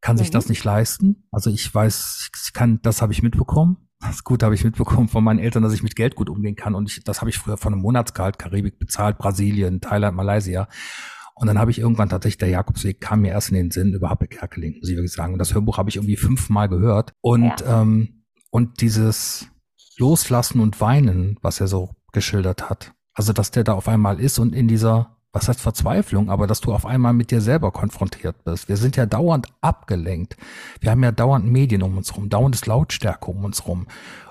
kann 0.01 0.19
sich 0.19 0.31
das 0.31 0.47
Mhm. 0.47 0.51
nicht 0.51 0.65
leisten. 0.65 1.29
Also 1.31 1.51
ich 1.51 1.73
weiß, 1.73 2.31
ich 2.45 2.53
kann, 2.53 2.81
das 2.83 3.03
habe 3.03 3.13
ich 3.13 3.23
mitbekommen. 3.23 3.77
Das 4.01 4.25
Gute 4.25 4.45
habe 4.45 4.55
ich 4.57 4.65
mitbekommen 4.65 5.09
von 5.09 5.23
meinen 5.25 5.39
Eltern, 5.39 5.63
dass 5.63 5.73
ich 5.73 5.83
mit 5.83 5.97
Geld 5.97 6.15
gut 6.15 6.29
umgehen 6.29 6.57
kann. 6.57 6.75
Und 6.75 6.91
ich, 6.91 7.05
das 7.05 7.21
habe 7.21 7.31
ich 7.31 7.39
früher 7.39 7.57
von 7.57 7.73
einem 7.73 7.83
Monatsgehalt 7.83 8.39
Karibik 8.39 8.79
bezahlt, 8.79 9.17
Brasilien, 9.17 9.81
Thailand, 9.81 10.15
Malaysia. 10.17 10.69
Und 11.35 11.49
dann 11.49 11.59
habe 11.59 11.71
ich 11.71 11.79
irgendwann 11.81 12.09
tatsächlich, 12.09 12.39
der 12.39 12.49
Jakobsweg 12.49 13.01
kam 13.01 13.23
mir 13.23 13.33
erst 13.33 13.49
in 13.49 13.57
den 13.57 13.71
Sinn 13.71 13.93
über 13.93 14.09
Happe 14.09 14.29
Kerkeling, 14.29 14.77
muss 14.79 14.89
ich 14.89 14.97
wirklich 14.97 15.13
sagen. 15.13 15.33
Und 15.33 15.39
das 15.41 15.53
Hörbuch 15.53 15.79
habe 15.79 15.91
ich 15.91 15.97
irgendwie 15.97 16.17
fünfmal 16.17 16.69
gehört. 16.69 17.13
Und, 17.21 17.61
Ja. 17.61 17.83
ähm, 17.83 18.25
und 18.51 18.81
dieses 18.81 19.49
Loslassen 19.99 20.61
und 20.61 20.81
Weinen, 20.81 21.37
was 21.43 21.61
er 21.61 21.67
so 21.67 21.91
geschildert 22.13 22.71
hat. 22.71 22.93
Also, 23.15 23.33
dass 23.33 23.51
der 23.51 23.65
da 23.65 23.75
auf 23.75 23.89
einmal 23.89 24.21
ist 24.21 24.39
und 24.39 24.55
in 24.55 24.69
dieser, 24.69 25.17
was 25.33 25.49
heißt 25.49 25.61
Verzweiflung, 25.61 26.31
aber 26.31 26.47
dass 26.47 26.61
du 26.61 26.73
auf 26.73 26.87
einmal 26.87 27.13
mit 27.13 27.31
dir 27.33 27.41
selber 27.41 27.73
konfrontiert 27.73 28.45
bist. 28.45 28.69
Wir 28.69 28.77
sind 28.77 28.97
ja 28.97 29.07
dauernd 29.07 29.49
abgelenkt. 29.61 30.37
Wir 30.81 30.93
haben 30.93 31.03
ja 31.03 31.11
dauernd 31.13 31.47
Medien 31.47 31.83
um 31.83 31.97
uns 31.97 32.17
rum, 32.17 32.29
dauerndes 32.29 32.67
Lautstärke 32.67 33.31
um 33.31 33.45
uns 33.45 33.67
rum. 33.67 33.87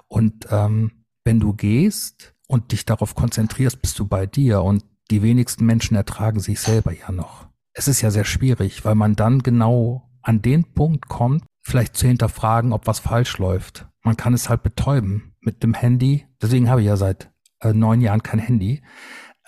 Und 0.07 0.47
ähm, 0.51 0.91
wenn 1.25 1.39
du 1.39 1.53
gehst 1.53 2.33
und 2.47 2.71
dich 2.71 2.85
darauf 2.85 3.15
konzentrierst, 3.15 3.81
bist 3.81 3.99
du 3.99 4.05
bei 4.05 4.25
dir. 4.25 4.61
Und 4.61 4.83
die 5.11 5.21
wenigsten 5.21 5.65
Menschen 5.65 5.95
ertragen 5.95 6.39
sich 6.39 6.59
selber 6.59 6.91
ja 6.93 7.11
noch. 7.11 7.47
Es 7.73 7.87
ist 7.87 8.01
ja 8.01 8.11
sehr 8.11 8.25
schwierig, 8.25 8.85
weil 8.85 8.95
man 8.95 9.15
dann 9.15 9.39
genau 9.39 10.09
an 10.21 10.41
den 10.41 10.63
Punkt 10.73 11.09
kommt, 11.09 11.43
vielleicht 11.61 11.97
zu 11.97 12.07
hinterfragen, 12.07 12.71
ob 12.71 12.87
was 12.87 12.99
falsch 12.99 13.37
läuft. 13.37 13.87
Man 14.03 14.17
kann 14.17 14.33
es 14.33 14.49
halt 14.49 14.63
betäuben 14.63 15.35
mit 15.39 15.63
dem 15.63 15.73
Handy. 15.73 16.27
Deswegen 16.41 16.69
habe 16.69 16.81
ich 16.81 16.87
ja 16.87 16.97
seit 16.97 17.31
äh, 17.61 17.73
neun 17.73 18.01
Jahren 18.01 18.23
kein 18.23 18.39
Handy. 18.39 18.83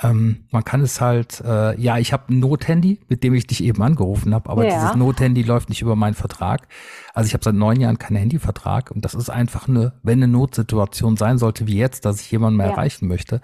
Ähm, 0.01 0.45
man 0.51 0.65
kann 0.65 0.81
es 0.81 0.99
halt, 0.99 1.41
äh, 1.45 1.79
ja, 1.79 1.97
ich 1.97 2.12
habe 2.12 2.34
ein 2.34 2.39
Nothandy, 2.39 2.99
mit 3.08 3.23
dem 3.23 3.34
ich 3.34 3.47
dich 3.47 3.63
eben 3.63 3.81
angerufen 3.81 4.34
habe, 4.36 4.49
aber 4.49 4.65
Ja. 4.67 4.73
dieses 4.73 4.93
Nothandy 4.95 5.43
läuft 5.43 5.69
nicht 5.69 5.81
über 5.81 5.95
meinen 5.95 6.15
Vertrag. 6.15 6.67
Also 7.13 7.27
ich 7.27 7.34
habe 7.34 7.43
seit 7.45 7.55
neun 7.55 7.79
Jahren 7.79 7.97
keinen 7.97 8.17
Handyvertrag 8.17 8.91
und 8.91 9.05
das 9.05 9.13
ist 9.13 9.29
einfach 9.29 9.69
eine, 9.69 9.93
wenn 10.03 10.21
eine 10.21 10.27
Notsituation 10.27 11.15
sein 11.15 11.38
sollte 11.38 11.65
wie 11.67 11.77
jetzt, 11.77 12.03
dass 12.03 12.19
ich 12.19 12.29
jemanden 12.29 12.58
mehr 12.58 12.67
Ja. 12.67 12.73
erreichen 12.73 13.08
möchte. 13.08 13.39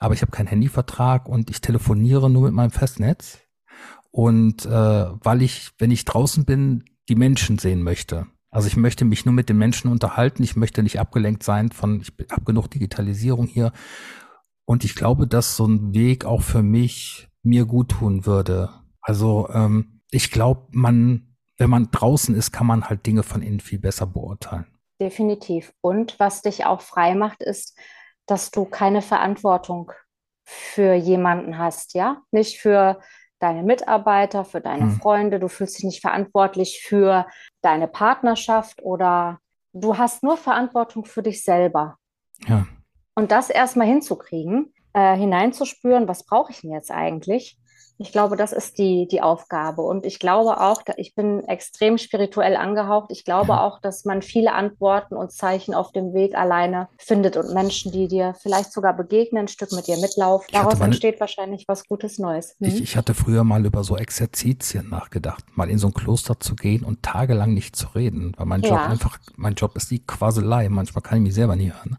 Aber 0.00 0.14
ich 0.14 0.22
habe 0.22 0.32
keinen 0.32 0.48
Handyvertrag 0.48 1.28
und 1.28 1.50
ich 1.50 1.60
telefoniere 1.60 2.28
nur 2.28 2.42
mit 2.42 2.52
meinem 2.52 2.72
Festnetz. 2.72 3.38
Und 4.10 4.66
äh, 4.66 4.70
weil 4.70 5.40
ich, 5.40 5.70
wenn 5.78 5.92
ich 5.92 6.04
draußen 6.04 6.44
bin, 6.44 6.84
die 7.08 7.14
Menschen 7.14 7.58
sehen 7.58 7.82
möchte. 7.82 8.26
Also 8.50 8.66
ich 8.66 8.76
möchte 8.76 9.04
mich 9.04 9.24
nur 9.24 9.32
mit 9.34 9.48
den 9.48 9.56
Menschen 9.56 9.90
unterhalten. 9.90 10.42
Ich 10.42 10.56
möchte 10.56 10.82
nicht 10.82 11.00
abgelenkt 11.00 11.42
sein 11.42 11.70
von, 11.70 12.00
ich 12.02 12.12
habe 12.30 12.44
genug 12.44 12.68
Digitalisierung 12.70 13.46
hier. 13.46 13.72
Und 14.64 14.84
ich 14.84 14.94
glaube, 14.94 15.26
dass 15.26 15.56
so 15.56 15.66
ein 15.66 15.94
Weg 15.94 16.24
auch 16.24 16.42
für 16.42 16.62
mich 16.62 17.28
mir 17.42 17.64
gut 17.64 17.90
tun 17.90 18.26
würde. 18.26 18.70
Also 19.00 19.48
ähm, 19.52 20.02
ich 20.10 20.30
glaube, 20.30 20.68
man, 20.70 21.36
wenn 21.58 21.70
man 21.70 21.90
draußen 21.90 22.34
ist, 22.34 22.52
kann 22.52 22.66
man 22.66 22.88
halt 22.88 23.06
Dinge 23.06 23.22
von 23.22 23.42
innen 23.42 23.60
viel 23.60 23.78
besser 23.78 24.06
beurteilen. 24.06 24.66
Definitiv. 25.00 25.72
Und 25.80 26.18
was 26.20 26.42
dich 26.42 26.64
auch 26.64 26.80
frei 26.80 27.14
macht, 27.14 27.42
ist, 27.42 27.76
dass 28.26 28.50
du 28.50 28.64
keine 28.64 29.02
Verantwortung 29.02 29.90
für 30.44 30.94
jemanden 30.94 31.58
hast, 31.58 31.94
ja? 31.94 32.22
Nicht 32.30 32.60
für 32.60 33.00
deine 33.40 33.64
Mitarbeiter, 33.64 34.44
für 34.44 34.60
deine 34.60 34.84
Hm. 34.84 35.00
Freunde. 35.00 35.40
Du 35.40 35.48
fühlst 35.48 35.78
dich 35.78 35.84
nicht 35.84 36.00
verantwortlich 36.00 36.82
für 36.84 37.26
deine 37.62 37.88
Partnerschaft 37.88 38.82
oder 38.82 39.40
du 39.72 39.98
hast 39.98 40.22
nur 40.22 40.36
Verantwortung 40.36 41.04
für 41.04 41.22
dich 41.22 41.42
selber. 41.42 41.96
Ja, 42.46 42.66
Und 43.14 43.30
das 43.30 43.50
erstmal 43.50 43.86
hinzukriegen, 43.86 44.72
äh, 44.94 45.16
hineinzuspüren, 45.16 46.08
was 46.08 46.24
brauche 46.24 46.52
ich 46.52 46.60
denn 46.60 46.72
jetzt 46.72 46.90
eigentlich? 46.90 47.58
Ich 47.98 48.10
glaube, 48.10 48.36
das 48.36 48.52
ist 48.52 48.78
die, 48.78 49.06
die 49.06 49.22
Aufgabe. 49.22 49.82
Und 49.82 50.04
ich 50.04 50.18
glaube 50.18 50.60
auch, 50.60 50.82
ich 50.96 51.14
bin 51.14 51.44
extrem 51.44 51.98
spirituell 51.98 52.56
angehaucht. 52.56 53.10
Ich 53.12 53.24
glaube 53.24 53.60
auch, 53.60 53.80
dass 53.80 54.04
man 54.04 54.22
viele 54.22 54.54
Antworten 54.54 55.14
und 55.14 55.30
Zeichen 55.30 55.72
auf 55.72 55.92
dem 55.92 56.12
Weg 56.12 56.34
alleine 56.34 56.88
findet 56.98 57.36
und 57.36 57.54
Menschen, 57.54 57.92
die 57.92 58.08
dir 58.08 58.34
vielleicht 58.40 58.72
sogar 58.72 58.96
begegnen, 58.96 59.44
ein 59.44 59.48
Stück 59.48 59.70
mit 59.72 59.86
dir 59.86 59.98
mitlaufen. 59.98 60.48
Daraus 60.52 60.74
meine, 60.74 60.86
entsteht 60.86 61.20
wahrscheinlich 61.20 61.66
was 61.68 61.86
Gutes 61.86 62.18
Neues. 62.18 62.56
Hm? 62.58 62.68
Ich, 62.68 62.82
ich 62.82 62.96
hatte 62.96 63.14
früher 63.14 63.44
mal 63.44 63.64
über 63.64 63.84
so 63.84 63.96
Exerzitien 63.96 64.88
nachgedacht, 64.88 65.44
mal 65.54 65.70
in 65.70 65.78
so 65.78 65.86
ein 65.88 65.94
Kloster 65.94 66.40
zu 66.40 66.56
gehen 66.56 66.82
und 66.84 67.02
tagelang 67.02 67.54
nicht 67.54 67.76
zu 67.76 67.86
reden, 67.94 68.32
weil 68.36 68.46
mein 68.46 68.62
Job 68.62 68.78
ja. 68.78 68.86
einfach, 68.86 69.18
mein 69.36 69.54
Job 69.54 69.76
ist 69.76 69.90
die 69.90 70.04
Quaselei. 70.04 70.68
Manchmal 70.68 71.02
kann 71.02 71.18
ich 71.18 71.24
mich 71.24 71.34
selber 71.34 71.54
nie 71.54 71.70
hören. 71.70 71.98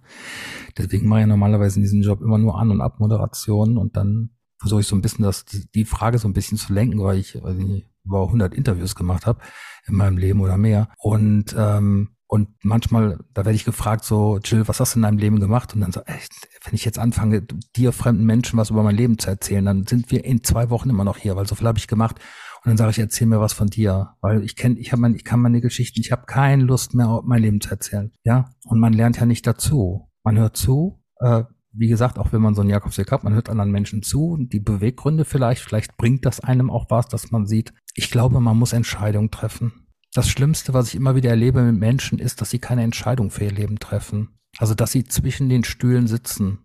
Deswegen 0.78 1.08
mache 1.08 1.22
ich 1.22 1.28
normalerweise 1.28 1.78
in 1.78 1.84
diesem 1.84 2.02
Job 2.02 2.22
immer 2.22 2.38
nur 2.38 2.60
An- 2.60 2.72
und 2.72 2.82
Abmoderationen 2.82 3.78
und 3.78 3.96
dann 3.96 4.32
versuche 4.60 4.82
ich 4.82 4.88
so 4.88 4.96
ein 4.96 5.02
bisschen 5.02 5.24
das, 5.24 5.46
die, 5.46 5.86
Frage 5.86 6.18
so 6.18 6.28
ein 6.28 6.34
bisschen 6.34 6.58
zu 6.58 6.74
lenken, 6.74 7.02
weil 7.04 7.18
ich, 7.18 7.38
weil 7.44 7.60
ich 7.60 7.90
über 8.06 8.24
100 8.24 8.54
Interviews 8.54 8.96
gemacht 8.96 9.26
habe 9.26 9.40
in 9.88 9.96
meinem 9.96 10.18
Leben 10.18 10.40
oder 10.40 10.58
mehr. 10.58 10.90
Und, 10.98 11.56
ähm, 11.58 12.16
und 12.28 12.50
manchmal, 12.64 13.20
da 13.34 13.46
werde 13.46 13.56
ich 13.56 13.66
gefragt, 13.66 14.06
so, 14.06 14.40
Jill, 14.44 14.68
was 14.68 14.80
hast 14.80 14.96
du 14.96 15.00
in 15.00 15.04
deinem 15.04 15.18
Leben 15.18 15.40
gemacht? 15.40 15.76
Und 15.76 15.82
dann 15.82 15.92
so, 15.92 16.02
echt, 16.02 16.32
wenn 16.64 16.74
ich 16.74 16.86
jetzt 16.86 16.98
anfange, 16.98 17.46
dir 17.76 17.92
fremden 17.92 18.26
Menschen 18.26 18.58
was 18.58 18.70
über 18.70 18.84
mein 18.84 18.96
Leben 18.96 19.20
zu 19.20 19.30
erzählen, 19.30 19.66
dann 19.66 19.86
sind 19.86 20.10
wir 20.12 20.24
in 20.26 20.44
zwei 20.44 20.70
Wochen 20.70 20.90
immer 20.90 21.04
noch 21.04 21.18
hier, 21.18 21.36
weil 21.36 21.46
so 21.46 21.56
viel 21.56 21.68
habe 21.68 21.78
ich 21.78 21.88
gemacht. 21.88 22.20
Und 22.64 22.70
dann 22.70 22.78
sage 22.78 22.92
ich, 22.92 23.00
erzähl 23.00 23.28
mir 23.28 23.42
was 23.42 23.52
von 23.52 23.68
dir, 23.68 24.16
weil 24.22 24.44
ich 24.44 24.56
kenne, 24.56 24.80
ich 24.80 24.94
habe 24.94 25.02
mein, 25.02 25.16
ich 25.16 25.26
kann 25.26 25.42
meine 25.42 25.60
Geschichten, 25.60 26.00
ich 26.00 26.14
habe 26.14 26.26
keine 26.26 26.64
Lust 26.64 26.94
mehr, 26.94 27.22
mein 27.26 27.42
Leben 27.42 27.60
zu 27.60 27.70
erzählen. 27.70 28.14
Ja, 28.24 28.50
und 28.66 28.80
man 28.80 28.94
lernt 28.94 29.20
ja 29.20 29.26
nicht 29.26 29.46
dazu. 29.46 30.10
Man 30.24 30.38
hört 30.38 30.58
zu, 30.58 31.04
äh, 31.20 31.44
wie 31.74 31.88
gesagt, 31.88 32.20
auch 32.20 32.32
wenn 32.32 32.42
man 32.42 32.54
so 32.54 32.62
einen 32.62 32.70
Jakobsweg 32.70 33.12
hat, 33.12 33.24
man 33.24 33.34
hört 33.34 33.50
anderen 33.50 33.72
Menschen 33.72 34.04
zu, 34.04 34.38
die 34.40 34.60
Beweggründe 34.60 35.26
vielleicht, 35.26 35.64
vielleicht 35.64 35.98
bringt 35.98 36.26
das 36.26 36.40
einem 36.40 36.70
auch 36.70 36.86
was, 36.90 37.08
dass 37.08 37.32
man 37.32 37.48
sieht. 37.48 37.74
Ich 37.96 38.12
glaube, 38.12 38.40
man 38.40 38.58
muss 38.58 38.74
Entscheidungen 38.74 39.32
treffen. 39.32 39.88
Das 40.14 40.30
Schlimmste, 40.30 40.74
was 40.74 40.90
ich 40.90 40.96
immer 40.96 41.16
wieder 41.16 41.32
erlebe 41.32 41.64
mit 41.64 41.80
Menschen, 41.80 42.20
ist, 42.20 42.40
dass 42.40 42.52
sie 42.52 42.60
keine 42.60 42.84
Entscheidung 42.84 43.32
für 43.32 43.46
ihr 43.46 43.52
Leben 43.52 43.80
treffen. 43.80 44.38
Also, 44.60 44.76
dass 44.76 44.92
sie 44.92 45.04
zwischen 45.06 45.50
den 45.50 45.64
Stühlen 45.64 46.06
sitzen. 46.06 46.60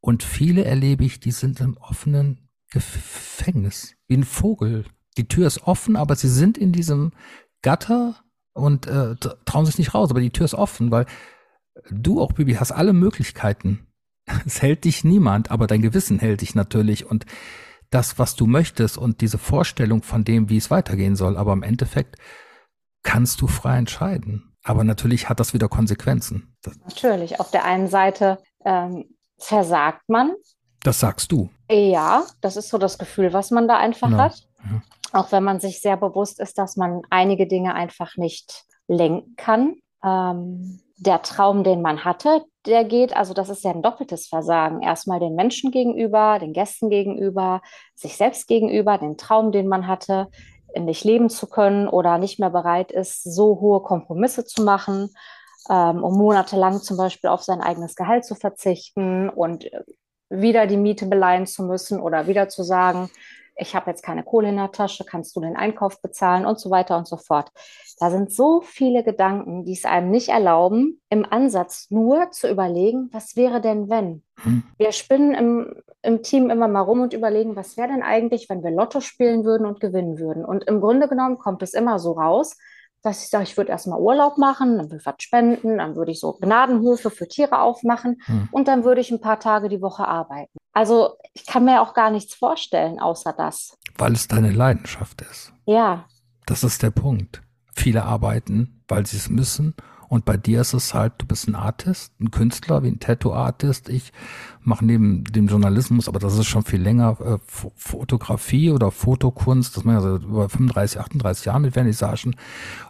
Und 0.00 0.22
viele 0.22 0.64
erlebe 0.64 1.04
ich, 1.04 1.20
die 1.20 1.30
sind 1.30 1.60
im 1.60 1.78
offenen 1.78 2.50
Gefängnis, 2.70 3.96
wie 4.06 4.18
ein 4.18 4.24
Vogel. 4.24 4.84
Die 5.16 5.26
Tür 5.26 5.46
ist 5.46 5.62
offen, 5.62 5.96
aber 5.96 6.14
sie 6.16 6.28
sind 6.28 6.58
in 6.58 6.72
diesem 6.72 7.12
Gatter 7.62 8.16
und 8.52 8.86
äh, 8.86 9.16
trauen 9.46 9.64
sich 9.64 9.78
nicht 9.78 9.94
raus. 9.94 10.10
Aber 10.10 10.20
die 10.20 10.30
Tür 10.30 10.44
ist 10.44 10.54
offen, 10.54 10.90
weil 10.90 11.06
du 11.90 12.20
auch, 12.20 12.32
Bibi, 12.32 12.54
hast 12.54 12.72
alle 12.72 12.92
Möglichkeiten 12.92 13.86
es 14.46 14.62
hält 14.62 14.84
dich 14.84 15.04
niemand, 15.04 15.50
aber 15.50 15.66
dein 15.66 15.82
Gewissen 15.82 16.18
hält 16.18 16.40
dich 16.40 16.54
natürlich 16.54 17.06
und 17.06 17.26
das, 17.90 18.18
was 18.18 18.36
du 18.36 18.46
möchtest 18.46 18.98
und 18.98 19.20
diese 19.20 19.38
Vorstellung 19.38 20.02
von 20.02 20.24
dem, 20.24 20.48
wie 20.48 20.56
es 20.56 20.70
weitergehen 20.70 21.16
soll. 21.16 21.36
Aber 21.36 21.52
im 21.52 21.64
Endeffekt 21.64 22.16
kannst 23.02 23.40
du 23.40 23.48
frei 23.48 23.78
entscheiden. 23.78 24.56
Aber 24.62 24.84
natürlich 24.84 25.28
hat 25.28 25.40
das 25.40 25.54
wieder 25.54 25.68
Konsequenzen. 25.68 26.54
Natürlich. 26.84 27.40
Auf 27.40 27.50
der 27.50 27.64
einen 27.64 27.88
Seite 27.88 28.38
ähm, 28.64 29.06
versagt 29.38 30.08
man. 30.08 30.34
Das 30.82 31.00
sagst 31.00 31.32
du. 31.32 31.50
Ja, 31.68 32.24
das 32.40 32.56
ist 32.56 32.68
so 32.68 32.78
das 32.78 32.98
Gefühl, 32.98 33.32
was 33.32 33.50
man 33.50 33.66
da 33.66 33.78
einfach 33.78 34.08
genau. 34.08 34.22
hat. 34.22 34.46
Ja. 34.62 34.82
Auch 35.12 35.32
wenn 35.32 35.42
man 35.42 35.58
sich 35.58 35.80
sehr 35.80 35.96
bewusst 35.96 36.38
ist, 36.38 36.58
dass 36.58 36.76
man 36.76 37.02
einige 37.10 37.48
Dinge 37.48 37.74
einfach 37.74 38.16
nicht 38.16 38.66
lenken 38.86 39.34
kann. 39.36 39.76
Ähm, 40.04 40.80
der 41.00 41.22
Traum, 41.22 41.64
den 41.64 41.80
man 41.80 42.04
hatte, 42.04 42.44
der 42.66 42.84
geht, 42.84 43.16
also 43.16 43.32
das 43.32 43.48
ist 43.48 43.64
ja 43.64 43.70
ein 43.70 43.82
doppeltes 43.82 44.28
Versagen. 44.28 44.82
Erstmal 44.82 45.18
den 45.18 45.34
Menschen 45.34 45.70
gegenüber, 45.70 46.38
den 46.38 46.52
Gästen 46.52 46.90
gegenüber, 46.90 47.62
sich 47.94 48.18
selbst 48.18 48.46
gegenüber, 48.46 48.98
den 48.98 49.16
Traum, 49.16 49.50
den 49.50 49.66
man 49.66 49.86
hatte, 49.86 50.28
nicht 50.78 51.02
leben 51.04 51.30
zu 51.30 51.48
können 51.48 51.88
oder 51.88 52.18
nicht 52.18 52.38
mehr 52.38 52.50
bereit 52.50 52.92
ist, 52.92 53.24
so 53.24 53.60
hohe 53.60 53.80
Kompromisse 53.80 54.44
zu 54.44 54.62
machen, 54.62 55.08
ähm, 55.70 56.04
um 56.04 56.18
monatelang 56.18 56.80
zum 56.82 56.98
Beispiel 56.98 57.30
auf 57.30 57.42
sein 57.42 57.62
eigenes 57.62 57.94
Gehalt 57.94 58.26
zu 58.26 58.34
verzichten 58.34 59.30
und 59.30 59.70
wieder 60.28 60.66
die 60.66 60.76
Miete 60.76 61.06
beleihen 61.06 61.46
zu 61.46 61.64
müssen 61.64 61.98
oder 61.98 62.26
wieder 62.26 62.50
zu 62.50 62.62
sagen, 62.62 63.10
ich 63.60 63.74
habe 63.74 63.90
jetzt 63.90 64.02
keine 64.02 64.24
Kohle 64.24 64.48
in 64.48 64.56
der 64.56 64.72
Tasche, 64.72 65.04
kannst 65.04 65.36
du 65.36 65.40
den 65.40 65.56
Einkauf 65.56 66.00
bezahlen 66.00 66.46
und 66.46 66.58
so 66.58 66.70
weiter 66.70 66.96
und 66.96 67.06
so 67.06 67.16
fort. 67.16 67.50
Da 67.98 68.10
sind 68.10 68.32
so 68.32 68.62
viele 68.62 69.04
Gedanken, 69.04 69.64
die 69.64 69.74
es 69.74 69.84
einem 69.84 70.10
nicht 70.10 70.30
erlauben, 70.30 71.00
im 71.10 71.26
Ansatz 71.30 71.86
nur 71.90 72.30
zu 72.30 72.50
überlegen, 72.50 73.10
was 73.12 73.36
wäre 73.36 73.60
denn, 73.60 73.90
wenn? 73.90 74.22
Hm. 74.42 74.62
Wir 74.78 74.92
spinnen 74.92 75.34
im, 75.34 75.74
im 76.02 76.22
Team 76.22 76.48
immer 76.48 76.68
mal 76.68 76.80
rum 76.80 77.02
und 77.02 77.12
überlegen, 77.12 77.56
was 77.56 77.76
wäre 77.76 77.88
denn 77.88 78.02
eigentlich, 78.02 78.48
wenn 78.48 78.62
wir 78.62 78.70
Lotto 78.70 79.00
spielen 79.00 79.44
würden 79.44 79.66
und 79.66 79.80
gewinnen 79.80 80.18
würden. 80.18 80.44
Und 80.44 80.64
im 80.64 80.80
Grunde 80.80 81.08
genommen 81.08 81.38
kommt 81.38 81.62
es 81.62 81.74
immer 81.74 81.98
so 81.98 82.12
raus, 82.12 82.56
dass 83.02 83.22
ich 83.22 83.30
sage, 83.30 83.44
ich 83.44 83.56
würde 83.56 83.70
erstmal 83.70 84.00
Urlaub 84.00 84.36
machen, 84.36 84.76
dann 84.76 84.90
würde 84.90 84.98
ich 85.00 85.06
was 85.06 85.14
spenden, 85.18 85.78
dann 85.78 85.96
würde 85.96 86.12
ich 86.12 86.20
so 86.20 86.34
Gnadenhöfe 86.34 87.10
für 87.10 87.28
Tiere 87.28 87.60
aufmachen 87.60 88.20
hm. 88.24 88.48
und 88.52 88.68
dann 88.68 88.84
würde 88.84 89.00
ich 89.00 89.10
ein 89.10 89.20
paar 89.20 89.40
Tage 89.40 89.68
die 89.68 89.80
Woche 89.80 90.06
arbeiten. 90.06 90.58
Also 90.72 91.16
ich 91.32 91.46
kann 91.46 91.64
mir 91.64 91.80
auch 91.80 91.94
gar 91.94 92.10
nichts 92.10 92.34
vorstellen, 92.34 92.98
außer 92.98 93.32
das. 93.32 93.78
Weil 93.96 94.12
es 94.12 94.28
deine 94.28 94.50
Leidenschaft 94.50 95.22
ist. 95.22 95.52
Ja. 95.66 96.06
Das 96.46 96.64
ist 96.64 96.82
der 96.82 96.90
Punkt. 96.90 97.42
Viele 97.74 98.04
arbeiten, 98.04 98.82
weil 98.88 99.06
sie 99.06 99.16
es 99.16 99.28
müssen 99.28 99.74
und 100.10 100.24
bei 100.24 100.36
dir 100.36 100.60
ist 100.60 100.74
es 100.74 100.92
halt, 100.92 101.12
du 101.18 101.26
bist 101.26 101.46
ein 101.46 101.54
Artist, 101.54 102.20
ein 102.20 102.32
Künstler, 102.32 102.82
wie 102.82 102.88
ein 102.88 102.98
Tattoo-Artist. 102.98 103.88
Ich 103.88 104.12
mache 104.60 104.84
neben 104.84 105.22
dem 105.22 105.46
Journalismus, 105.46 106.08
aber 106.08 106.18
das 106.18 106.36
ist 106.36 106.48
schon 106.48 106.64
viel 106.64 106.82
länger, 106.82 107.16
äh, 107.20 107.38
Fotografie 107.46 108.72
oder 108.72 108.90
Fotokunst. 108.90 109.76
Das 109.76 109.84
mache 109.84 109.98
ich 109.98 110.04
also 110.04 110.16
über 110.16 110.48
35, 110.48 110.98
38 110.98 111.44
Jahre 111.44 111.60
mit 111.60 111.74
Vernissagen. 111.74 112.34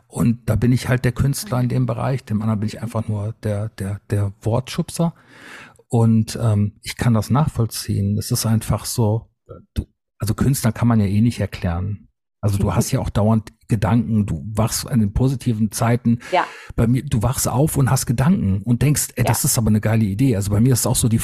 Und 0.08 0.48
da 0.48 0.56
bin 0.56 0.72
ich 0.72 0.88
halt 0.88 1.04
der 1.04 1.12
Künstler 1.12 1.60
in 1.60 1.68
dem 1.68 1.84
Bereich. 1.84 2.24
Dem 2.24 2.40
anderen 2.40 2.60
bin 2.60 2.68
ich 2.68 2.80
einfach 2.80 3.06
nur 3.06 3.34
der, 3.42 3.68
der, 3.68 4.00
der 4.08 4.32
Wortschubser. 4.40 5.12
Und 5.90 6.38
ähm, 6.40 6.78
ich 6.82 6.96
kann 6.96 7.14
das 7.14 7.30
nachvollziehen. 7.30 8.16
Es 8.16 8.30
ist 8.30 8.46
einfach 8.46 8.84
so, 8.84 9.28
du, 9.74 9.86
also 10.18 10.34
Künstler 10.34 10.70
kann 10.70 10.86
man 10.88 11.00
ja 11.00 11.06
eh 11.06 11.20
nicht 11.20 11.40
erklären. 11.40 12.08
Also 12.40 12.56
du 12.56 12.74
hast 12.74 12.90
ja 12.90 13.00
auch 13.00 13.10
dauernd 13.10 13.52
Gedanken, 13.68 14.24
du 14.24 14.42
wachst 14.54 14.86
an 14.88 15.00
den 15.00 15.12
positiven 15.12 15.72
Zeiten. 15.72 16.20
Ja. 16.32 16.46
Bei 16.74 16.86
mir, 16.86 17.04
du 17.04 17.22
wachst 17.22 17.48
auf 17.48 17.76
und 17.76 17.90
hast 17.90 18.06
Gedanken 18.06 18.62
und 18.62 18.82
denkst, 18.82 19.08
ey, 19.16 19.24
das 19.24 19.44
ist 19.44 19.58
aber 19.58 19.68
eine 19.68 19.80
geile 19.80 20.04
Idee. 20.04 20.36
Also 20.36 20.50
bei 20.50 20.60
mir 20.60 20.72
ist 20.72 20.86
auch 20.86 20.96
so 20.96 21.08
die, 21.08 21.20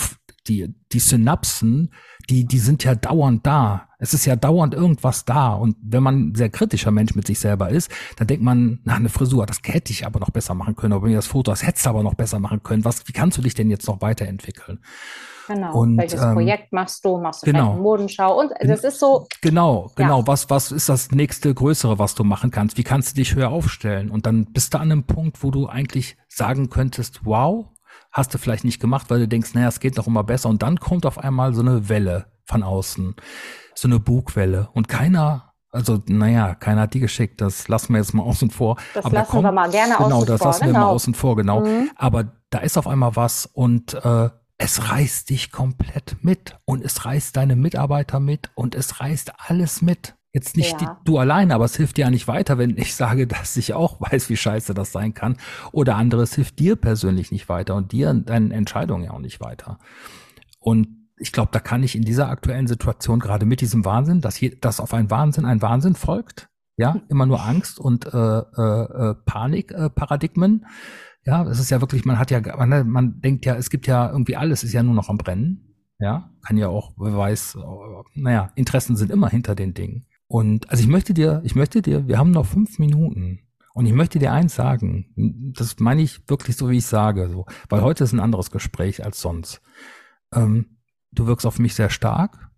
die, 0.49 0.75
die 0.93 0.99
Synapsen, 0.99 1.93
die, 2.29 2.45
die 2.45 2.59
sind 2.59 2.85
ja 2.85 2.95
dauernd 2.95 3.47
da. 3.47 3.89
Es 3.99 4.13
ist 4.13 4.27
ja 4.27 4.37
dauernd 4.37 4.75
irgendwas 4.75 5.25
da. 5.25 5.55
Und 5.55 5.77
wenn 5.83 6.03
man 6.03 6.29
ein 6.29 6.35
sehr 6.35 6.51
kritischer 6.51 6.91
Mensch 6.91 7.15
mit 7.15 7.27
sich 7.27 7.39
selber 7.39 7.71
ist, 7.71 7.91
dann 8.17 8.27
denkt 8.27 8.43
man, 8.43 8.81
na, 8.85 8.95
eine 8.95 9.09
Frisur, 9.09 9.47
das 9.47 9.61
hätte 9.65 9.93
ich 9.93 10.07
aber 10.07 10.21
noch 10.21 10.31
besser 10.31 10.55
machen 10.55 10.77
können. 10.77 10.93
Aber 10.93 11.07
mir 11.07 11.17
das 11.17 11.27
Foto, 11.27 11.51
das 11.51 11.67
hättest 11.67 11.87
du 11.87 11.91
aber 11.91 12.03
noch 12.03 12.15
besser 12.15 12.39
machen 12.39 12.63
können. 12.63 12.85
Was, 12.85 13.07
wie 13.09 13.13
kannst 13.13 13.39
du 13.39 13.43
dich 13.43 13.55
denn 13.55 13.71
jetzt 13.71 13.87
noch 13.87 14.01
weiterentwickeln? 14.01 14.81
Genau. 15.47 15.79
Und, 15.79 15.97
Welches 15.97 16.21
ähm, 16.21 16.35
Projekt 16.35 16.73
machst 16.73 17.05
du? 17.05 17.19
Machst 17.19 17.43
du 17.43 17.47
genau. 17.47 17.73
eine 17.73 17.81
Modenschau? 17.81 18.41
Und 18.41 18.53
das 18.61 18.83
ist 18.83 18.99
so. 18.99 19.27
Genau, 19.41 19.93
genau. 19.95 20.21
Ja. 20.21 20.27
Was, 20.27 20.51
was 20.51 20.73
ist 20.73 20.89
das 20.89 21.13
nächste 21.13 21.55
Größere, 21.55 21.99
was 21.99 22.15
du 22.15 22.25
machen 22.25 22.51
kannst? 22.51 22.77
Wie 22.77 22.83
kannst 22.83 23.13
du 23.13 23.15
dich 23.17 23.35
höher 23.35 23.51
aufstellen? 23.51 24.11
Und 24.11 24.27
dann 24.27 24.47
bist 24.47 24.75
du 24.75 24.79
an 24.79 24.91
einem 24.91 25.05
Punkt, 25.05 25.43
wo 25.43 25.51
du 25.51 25.69
eigentlich 25.69 26.17
sagen 26.29 26.69
könntest, 26.69 27.21
wow, 27.25 27.67
hast 28.13 28.33
du 28.35 28.39
vielleicht 28.39 28.65
nicht 28.65 28.81
gemacht, 28.81 29.11
weil 29.11 29.21
du 29.21 29.29
denkst, 29.29 29.55
naja, 29.55 29.69
es 29.69 29.81
geht 29.81 29.99
doch 29.99 30.07
immer 30.07 30.25
besser. 30.25 30.49
Und 30.49 30.63
dann 30.63 30.79
kommt 30.79 31.07
auf 31.07 31.19
einmal 31.19 31.55
so 31.55 31.63
eine 31.63 31.89
Welle 31.89 32.27
von 32.45 32.63
außen, 32.63 33.15
so 33.75 33.89
eine 33.89 33.99
Bugwelle. 33.99 34.69
Und 34.73 34.89
keiner 34.89 35.47
also, 35.77 36.03
naja, 36.07 36.55
keiner 36.55 36.83
hat 36.83 36.95
die 36.95 37.01
geschickt. 37.01 37.41
Das 37.43 37.69
lassen 37.69 37.93
wir 37.93 38.01
jetzt 38.01 38.15
mal 38.15 38.23
außen 38.25 38.51
vor. 38.51 38.77
Das 38.95 39.05
Aber 39.05 39.15
lassen 39.15 39.31
kommt, 39.31 39.45
wir 39.45 39.53
mal 39.53 39.71
gerne 39.71 39.95
genau, 39.97 40.07
außen 40.07 40.11
vor. 40.11 40.25
Genau, 40.25 40.25
das 40.25 40.41
lassen 40.41 40.67
wir 40.67 40.73
mal 40.73 40.87
außen 40.87 41.15
vor, 41.15 41.37
genau. 41.37 41.61
Mhm. 41.61 41.91
Aber 41.97 42.33
da 42.51 42.59
ist 42.61 42.79
auf 42.79 42.87
einmal 42.87 43.15
was 43.15 43.47
und 43.47 43.93
äh, 43.93 44.31
es 44.59 44.91
reißt 44.91 45.29
dich 45.29 45.53
komplett 45.53 46.17
mit 46.23 46.57
und 46.65 46.83
es 46.83 47.05
reißt 47.05 47.37
deine 47.37 47.57
Mitarbeiter 47.57 48.21
mit 48.21 48.51
und 48.55 48.75
es 48.75 49.01
reißt 49.01 49.33
alles 49.49 49.83
mit. 49.83 50.15
Jetzt 50.37 50.55
nicht 50.55 50.73
ja. 50.73 50.77
die, 50.77 50.87
du 51.07 51.17
allein, 51.17 51.51
aber 51.51 51.65
es 51.65 51.77
hilft 51.77 51.97
dir 51.97 52.03
ja 52.03 52.11
nicht 52.11 52.29
weiter, 52.29 52.59
wenn 52.59 52.77
ich 52.77 52.95
sage, 52.95 53.27
dass 53.27 53.57
ich 53.57 53.73
auch 53.73 54.03
weiß, 54.03 54.29
wie 54.29 54.37
scheiße 54.37 54.75
das 54.75 54.93
sein 54.93 55.15
kann. 55.15 55.39
Oder 55.73 55.97
anderes 55.97 56.35
hilft 56.35 56.59
dir 56.59 56.77
persönlich 56.77 57.33
nicht 57.33 57.49
weiter 57.49 57.75
und 57.75 57.91
dir 57.91 58.13
deinen 58.13 58.51
Entscheidungen 58.51 59.05
ja 59.05 59.13
auch 59.13 59.19
nicht 59.19 59.41
weiter. 59.41 59.79
Und 60.61 60.89
ich 61.17 61.33
glaube, 61.33 61.49
da 61.53 61.59
kann 61.59 61.83
ich 61.83 61.97
in 61.97 62.03
dieser 62.03 62.29
aktuellen 62.29 62.67
Situation 62.67 63.19
gerade 63.19 63.47
mit 63.47 63.63
diesem 63.63 63.87
Wahnsinn, 63.87 64.21
dass, 64.21 64.37
hier, 64.37 64.55
dass 64.61 64.79
auf 64.79 64.93
einen 64.93 65.11
Wahnsinn 65.11 65.47
ein 65.47 65.63
Wahnsinn 65.63 65.95
folgt, 65.95 66.51
ja, 66.77 67.01
immer 67.09 67.25
nur 67.25 67.43
Angst 67.43 67.81
und 67.81 68.05
äh, 68.05 68.11
äh, 68.11 69.11
äh 69.13 69.15
Panikparadigmen. 69.25 70.67
Äh, 71.25 71.31
ja, 71.31 71.45
es 71.45 71.61
ist 71.61 71.71
ja 71.71 71.81
wirklich, 71.81 72.05
man 72.05 72.19
hat 72.19 72.31
ja, 72.31 72.43
man, 72.59 72.91
man 72.91 73.23
denkt 73.23 73.47
ja, 73.47 73.55
es 73.55 73.71
gibt 73.71 73.87
ja 73.87 74.11
irgendwie 74.11 74.37
alles, 74.37 74.65
ist 74.65 74.75
ja 74.75 74.83
nur 74.83 74.95
noch 74.95 75.09
am 75.09 75.17
Brennen. 75.17 75.63
Ja, 75.99 76.31
kann 76.47 76.59
ja 76.59 76.69
auch, 76.69 76.93
wer 76.99 77.17
weiß, 77.17 77.57
naja, 78.15 78.51
Interessen 78.55 78.97
sind 78.97 79.11
immer 79.11 79.31
hinter 79.31 79.55
den 79.55 79.73
Dingen. 79.73 80.05
Und 80.29 80.71
also 80.71 80.83
ich 80.83 80.89
möchte 80.89 81.15
dir, 81.15 81.41
ich 81.45 81.55
möchte 81.55 81.83
dir, 81.83 82.09
wir 82.09 82.19
haben 82.19 82.31
noch 82.31 82.47
fünf 82.47 82.79
Minuten. 82.79 83.41
Und 83.75 83.87
ich 83.87 83.93
möchte 83.93 84.19
dir 84.19 84.33
eins 84.33 84.55
sagen, 84.55 85.53
das 85.55 85.79
meine 85.79 86.03
ich 86.03 86.29
wirklich 86.29 86.57
so, 86.57 86.71
wie 86.71 86.79
ich 86.79 86.87
sage, 86.87 87.29
so, 87.29 87.45
weil 87.69 87.83
heute 87.83 88.05
ist 88.05 88.13
ein 88.13 88.21
anderes 88.21 88.51
Gespräch 88.51 89.05
als 89.05 89.21
sonst. 89.21 89.61
Ähm, 90.33 90.79
du 91.13 91.27
wirkst 91.27 91.45
auf 91.45 91.59
mich 91.59 91.75
sehr 91.75 91.91
stark 91.91 92.51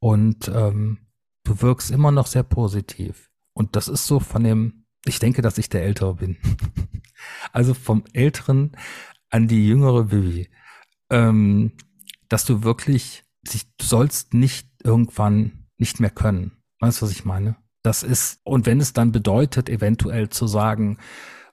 und 0.00 0.48
ähm, 0.54 0.98
Du 1.46 1.62
wirkst 1.62 1.92
immer 1.92 2.10
noch 2.10 2.26
sehr 2.26 2.42
positiv. 2.42 3.30
Und 3.52 3.76
das 3.76 3.86
ist 3.86 4.04
so 4.04 4.18
von 4.18 4.42
dem, 4.42 4.84
ich 5.04 5.20
denke, 5.20 5.42
dass 5.42 5.58
ich 5.58 5.68
der 5.68 5.84
Ältere 5.84 6.14
bin. 6.14 6.38
also 7.52 7.72
vom 7.72 8.02
Älteren 8.12 8.76
an 9.30 9.46
die 9.46 9.68
jüngere 9.68 10.10
Vivi. 10.10 10.50
Ähm, 11.08 11.70
dass 12.28 12.46
du 12.46 12.64
wirklich, 12.64 13.22
du 13.44 13.58
sollst 13.80 14.34
nicht 14.34 14.68
irgendwann 14.82 15.68
nicht 15.78 16.00
mehr 16.00 16.10
können. 16.10 16.55
Weißt 16.80 17.00
du, 17.00 17.06
was 17.06 17.12
ich 17.12 17.24
meine? 17.24 17.56
Das 17.82 18.02
ist, 18.02 18.40
und 18.44 18.66
wenn 18.66 18.80
es 18.80 18.92
dann 18.92 19.12
bedeutet, 19.12 19.68
eventuell 19.68 20.28
zu 20.28 20.46
sagen, 20.46 20.98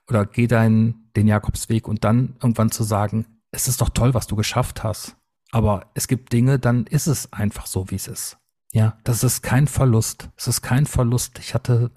oder 0.07 0.25
geh 0.25 0.47
deinen, 0.47 1.11
den 1.15 1.27
Jakobsweg 1.27 1.87
und 1.87 2.03
dann 2.03 2.35
irgendwann 2.41 2.71
zu 2.71 2.83
sagen, 2.83 3.25
es 3.51 3.67
ist 3.67 3.81
doch 3.81 3.89
toll, 3.89 4.13
was 4.13 4.27
du 4.27 4.35
geschafft 4.35 4.83
hast. 4.83 5.15
Aber 5.51 5.91
es 5.93 6.07
gibt 6.07 6.33
Dinge, 6.33 6.57
dann 6.57 6.87
ist 6.87 7.07
es 7.07 7.31
einfach 7.31 7.67
so, 7.67 7.91
wie 7.91 7.95
es 7.95 8.07
ist. 8.07 8.37
Ja, 8.73 8.97
das 9.03 9.23
ist 9.23 9.43
kein 9.43 9.67
Verlust. 9.67 10.29
Es 10.35 10.47
ist 10.47 10.63
kein 10.63 10.87
Verlust. 10.87 11.37
Ich 11.37 11.53
hatte 11.53 11.91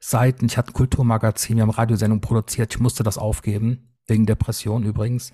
Seiten, 0.00 0.46
ich 0.46 0.56
hatte 0.56 0.70
ein 0.70 0.74
Kulturmagazin, 0.74 1.56
wir 1.56 1.62
haben 1.62 1.70
Radiosendung 1.70 2.22
produziert, 2.22 2.74
ich 2.74 2.80
musste 2.80 3.02
das 3.02 3.18
aufgeben, 3.18 3.94
wegen 4.06 4.24
Depression 4.24 4.82
übrigens. 4.82 5.32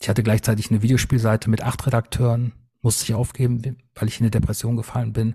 Ich 0.00 0.08
hatte 0.08 0.22
gleichzeitig 0.22 0.70
eine 0.70 0.82
Videospielseite 0.82 1.50
mit 1.50 1.62
acht 1.62 1.84
Redakteuren, 1.84 2.52
musste 2.80 3.04
ich 3.04 3.14
aufgeben, 3.14 3.60
weil 3.96 4.08
ich 4.08 4.20
in 4.20 4.24
eine 4.24 4.30
Depression 4.30 4.76
gefallen 4.76 5.12
bin. 5.12 5.34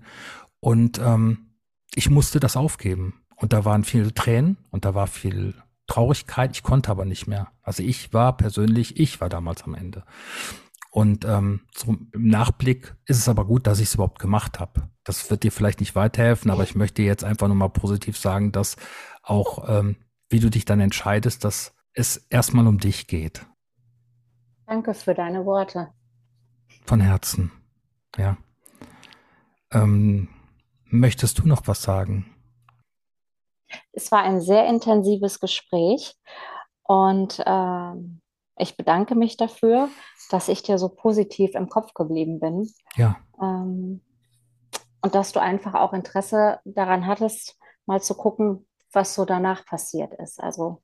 Und 0.60 0.98
ähm, 0.98 1.51
ich 1.94 2.10
musste 2.10 2.40
das 2.40 2.56
aufgeben. 2.56 3.22
Und 3.36 3.52
da 3.52 3.64
waren 3.64 3.84
viele 3.84 4.14
Tränen 4.14 4.56
und 4.70 4.84
da 4.84 4.94
war 4.94 5.06
viel 5.06 5.54
Traurigkeit. 5.86 6.52
Ich 6.52 6.62
konnte 6.62 6.90
aber 6.90 7.04
nicht 7.04 7.26
mehr. 7.26 7.48
Also 7.62 7.82
ich 7.82 8.12
war 8.12 8.36
persönlich, 8.36 8.98
ich 8.98 9.20
war 9.20 9.28
damals 9.28 9.64
am 9.64 9.74
Ende. 9.74 10.04
Und 10.90 11.24
ähm, 11.24 11.62
so 11.74 11.96
im 12.12 12.28
Nachblick 12.28 12.94
ist 13.06 13.18
es 13.18 13.28
aber 13.28 13.46
gut, 13.46 13.66
dass 13.66 13.80
ich 13.80 13.88
es 13.88 13.94
überhaupt 13.94 14.18
gemacht 14.18 14.60
habe. 14.60 14.88
Das 15.04 15.30
wird 15.30 15.42
dir 15.42 15.50
vielleicht 15.50 15.80
nicht 15.80 15.94
weiterhelfen, 15.94 16.50
aber 16.50 16.62
ich 16.62 16.74
möchte 16.74 17.02
jetzt 17.02 17.24
einfach 17.24 17.48
nur 17.48 17.56
mal 17.56 17.68
positiv 17.68 18.18
sagen, 18.18 18.52
dass 18.52 18.76
auch, 19.22 19.68
ähm, 19.68 19.96
wie 20.28 20.38
du 20.38 20.50
dich 20.50 20.64
dann 20.64 20.80
entscheidest, 20.80 21.44
dass 21.44 21.74
es 21.94 22.18
erstmal 22.28 22.66
um 22.66 22.78
dich 22.78 23.06
geht. 23.06 23.46
Danke 24.66 24.94
für 24.94 25.14
deine 25.14 25.44
Worte. 25.44 25.88
Von 26.84 27.00
Herzen, 27.00 27.50
ja. 28.16 28.36
Ähm, 29.70 30.28
möchtest 30.92 31.38
du 31.38 31.46
noch 31.48 31.66
was 31.66 31.82
sagen? 31.82 32.34
Es 33.92 34.12
war 34.12 34.22
ein 34.22 34.40
sehr 34.40 34.66
intensives 34.66 35.40
Gespräch 35.40 36.14
und 36.82 37.38
äh, 37.44 37.92
ich 38.58 38.76
bedanke 38.76 39.14
mich 39.14 39.36
dafür 39.36 39.88
dass 40.32 40.48
ich 40.48 40.62
dir 40.62 40.78
so 40.78 40.88
positiv 40.88 41.54
im 41.54 41.68
Kopf 41.68 41.92
geblieben 41.94 42.40
bin. 42.40 42.70
Ja. 42.96 43.16
Ähm, 43.40 44.00
und 45.02 45.14
dass 45.14 45.32
du 45.32 45.40
einfach 45.40 45.74
auch 45.74 45.92
Interesse 45.92 46.60
daran 46.64 47.06
hattest, 47.06 47.58
mal 47.86 48.00
zu 48.00 48.14
gucken, 48.14 48.66
was 48.92 49.14
so 49.14 49.24
danach 49.24 49.66
passiert 49.66 50.14
ist. 50.14 50.40
Also 50.40 50.82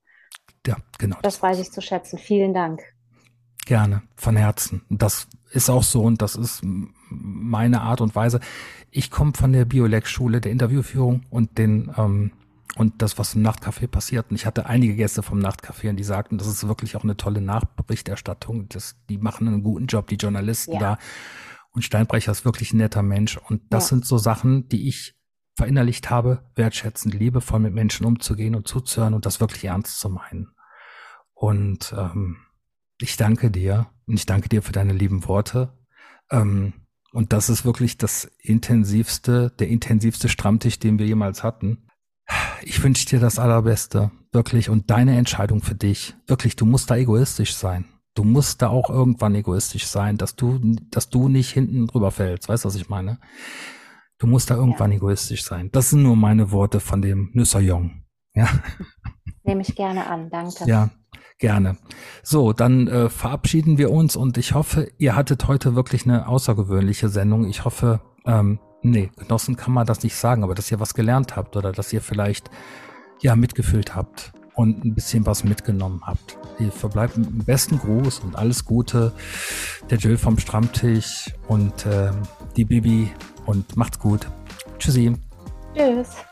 ja, 0.66 0.77
genau. 0.99 1.16
Das, 1.23 1.35
das 1.35 1.42
weiß 1.42 1.59
ich 1.61 1.73
zu 1.73 1.81
schätzen. 1.81 2.18
Vielen 2.18 2.53
Dank. 2.53 2.83
Gerne, 3.64 4.03
von 4.16 4.37
Herzen. 4.37 4.85
Das 4.90 5.29
ist 5.51 5.71
auch 5.71 5.83
so 5.83 6.03
und 6.03 6.21
das 6.21 6.37
ist 6.37 6.62
meine 7.11 7.83
Art 7.83 8.01
und 8.01 8.14
Weise. 8.14 8.40
Ich 8.90 9.11
komme 9.11 9.33
von 9.35 9.53
der 9.53 9.64
Biolex-Schule 9.64 10.40
der 10.40 10.53
Interviewführung 10.53 11.23
und 11.31 11.59
den 11.59 11.92
ähm, 11.97 12.33
und 12.77 13.03
das, 13.03 13.18
was 13.18 13.35
im 13.35 13.42
Nachtcafé 13.42 13.88
passiert. 13.88 14.31
Und 14.31 14.37
ich 14.37 14.47
hatte 14.47 14.66
einige 14.66 14.94
Gäste 14.94 15.23
vom 15.23 15.38
Nachtcafé 15.40 15.90
und 15.90 15.97
die 15.97 16.05
sagten, 16.05 16.38
das 16.38 16.47
ist 16.47 16.68
wirklich 16.68 16.97
auch 16.97 17.03
eine 17.03 17.16
tolle 17.16 17.40
Nachberichterstattung. 17.40 18.68
Das, 18.68 18.97
die 19.09 19.18
machen 19.18 19.49
einen 19.49 19.62
guten 19.62 19.87
Job, 19.87 20.07
die 20.07 20.16
Journalisten 20.16 20.75
ja. 20.75 20.79
da. 20.79 20.99
Und 21.71 21.83
Steinbrecher 21.83 22.31
ist 22.31 22.44
wirklich 22.44 22.73
ein 22.73 22.79
netter 22.79 23.03
Mensch. 23.03 23.37
Und 23.37 23.62
das 23.71 23.87
ja. 23.87 23.88
sind 23.90 24.07
so 24.07 24.16
Sachen, 24.18 24.68
die 24.68 24.87
ich 24.88 25.16
verinnerlicht 25.57 26.09
habe, 26.09 26.44
wertschätzend, 26.55 27.14
liebevoll 27.14 27.59
mit 27.59 27.75
Menschen 27.75 28.07
umzugehen 28.07 28.55
und 28.55 28.68
zuzuhören 28.68 29.14
und 29.14 29.27
das 29.27 29.40
wirklich 29.40 29.64
ernst 29.64 29.99
zu 29.99 30.09
meinen. 30.09 30.53
Und 31.35 31.92
ähm, 31.97 32.37
ich 33.01 33.16
danke 33.16 33.51
dir 33.51 33.88
und 34.07 34.14
ich 34.14 34.27
danke 34.27 34.49
dir 34.49 34.62
für 34.62 34.73
deine 34.73 34.92
lieben 34.92 35.27
Worte. 35.27 35.73
Ähm, 36.31 36.75
und 37.12 37.33
das 37.33 37.49
ist 37.49 37.64
wirklich 37.64 37.99
das 37.99 38.31
intensivste, 38.38 39.51
der 39.59 39.68
intensivste 39.68 40.29
Stammtisch, 40.29 40.79
den 40.79 40.99
wir 40.99 41.07
jemals 41.07 41.42
hatten. 41.42 41.87
Ich 42.62 42.83
wünsche 42.83 43.07
dir 43.07 43.21
das 43.21 43.38
Allerbeste, 43.38 44.11
wirklich, 44.33 44.68
und 44.68 44.90
deine 44.90 45.16
Entscheidung 45.16 45.62
für 45.62 45.75
dich. 45.75 46.14
Wirklich, 46.27 46.57
du 46.57 46.66
musst 46.66 46.90
da 46.90 46.97
egoistisch 46.97 47.55
sein. 47.55 47.87
Du 48.14 48.25
musst 48.25 48.62
da 48.62 48.68
auch 48.68 48.90
irgendwann 48.90 49.35
egoistisch 49.35 49.87
sein, 49.87 50.16
dass 50.16 50.37
du, 50.37 50.59
dass 50.90 51.09
du 51.09 51.29
nicht 51.29 51.51
hinten 51.51 51.87
drüber 51.87 52.11
fällst. 52.11 52.49
Weißt 52.49 52.64
du, 52.64 52.68
was 52.68 52.75
ich 52.75 52.88
meine? 52.88 53.21
Du 54.18 54.27
musst 54.27 54.51
da 54.51 54.57
irgendwann 54.57 54.90
ja. 54.90 54.97
egoistisch 54.97 55.44
sein. 55.44 55.71
Das 55.71 55.90
sind 55.90 56.03
nur 56.03 56.16
meine 56.16 56.51
Worte 56.51 56.81
von 56.81 57.01
dem 57.01 57.31
Nüsser 57.33 57.61
Jong. 57.61 58.03
Ja. 58.35 58.49
Nehme 59.44 59.62
ich 59.62 59.75
gerne 59.77 60.07
an, 60.09 60.29
danke. 60.31 60.64
Ja, 60.66 60.90
gerne. 61.38 61.77
So, 62.23 62.53
dann 62.53 62.88
äh, 62.88 63.09
verabschieden 63.09 63.79
wir 63.79 63.90
uns 63.90 64.16
und 64.16 64.38
ich 64.38 64.55
hoffe, 64.55 64.90
ihr 64.99 65.14
hattet 65.16 65.47
heute 65.49 65.75
wirklich 65.77 66.05
eine 66.05 66.29
außergewöhnliche 66.29 67.09
Sendung. 67.09 67.49
Ich 67.49 67.64
hoffe, 67.64 68.01
ähm, 68.27 68.59
Nee, 68.83 69.11
genossen 69.16 69.57
kann 69.57 69.73
man 69.73 69.87
das 69.87 70.03
nicht 70.03 70.14
sagen, 70.14 70.44
aber 70.44 70.55
dass 70.55 70.71
ihr 70.71 70.79
was 70.79 70.94
gelernt 70.94 71.37
habt 71.37 71.57
oder 71.57 71.73
dass 71.73 71.92
ihr 71.92 72.01
vielleicht 72.01 72.51
ja 73.21 73.35
mitgefühlt 73.35 73.97
habt 73.97 74.33
und 74.55 74.85
ein 74.85 74.94
bisschen 74.94 75.27
was 75.27 75.42
mitgenommen 75.42 76.03
habt. 76.05 76.38
Ihr 76.61 76.71
verbleibt 76.71 77.16
mit 77.16 77.29
dem 77.29 77.44
besten 77.44 77.79
Gruß 77.79 78.21
und 78.21 78.37
alles 78.37 78.64
Gute. 78.64 79.12
Der 79.90 79.99
Jill 79.99 80.16
vom 80.16 80.38
Stammtisch 80.38 81.33
und 81.49 81.87
äh, 81.87 82.11
die 82.57 82.64
Bibi 82.64 83.11
und 83.47 83.77
macht's 83.77 83.99
gut. 83.99 84.29
Tschüssi. 84.79 85.14
Tschüss. 85.75 86.28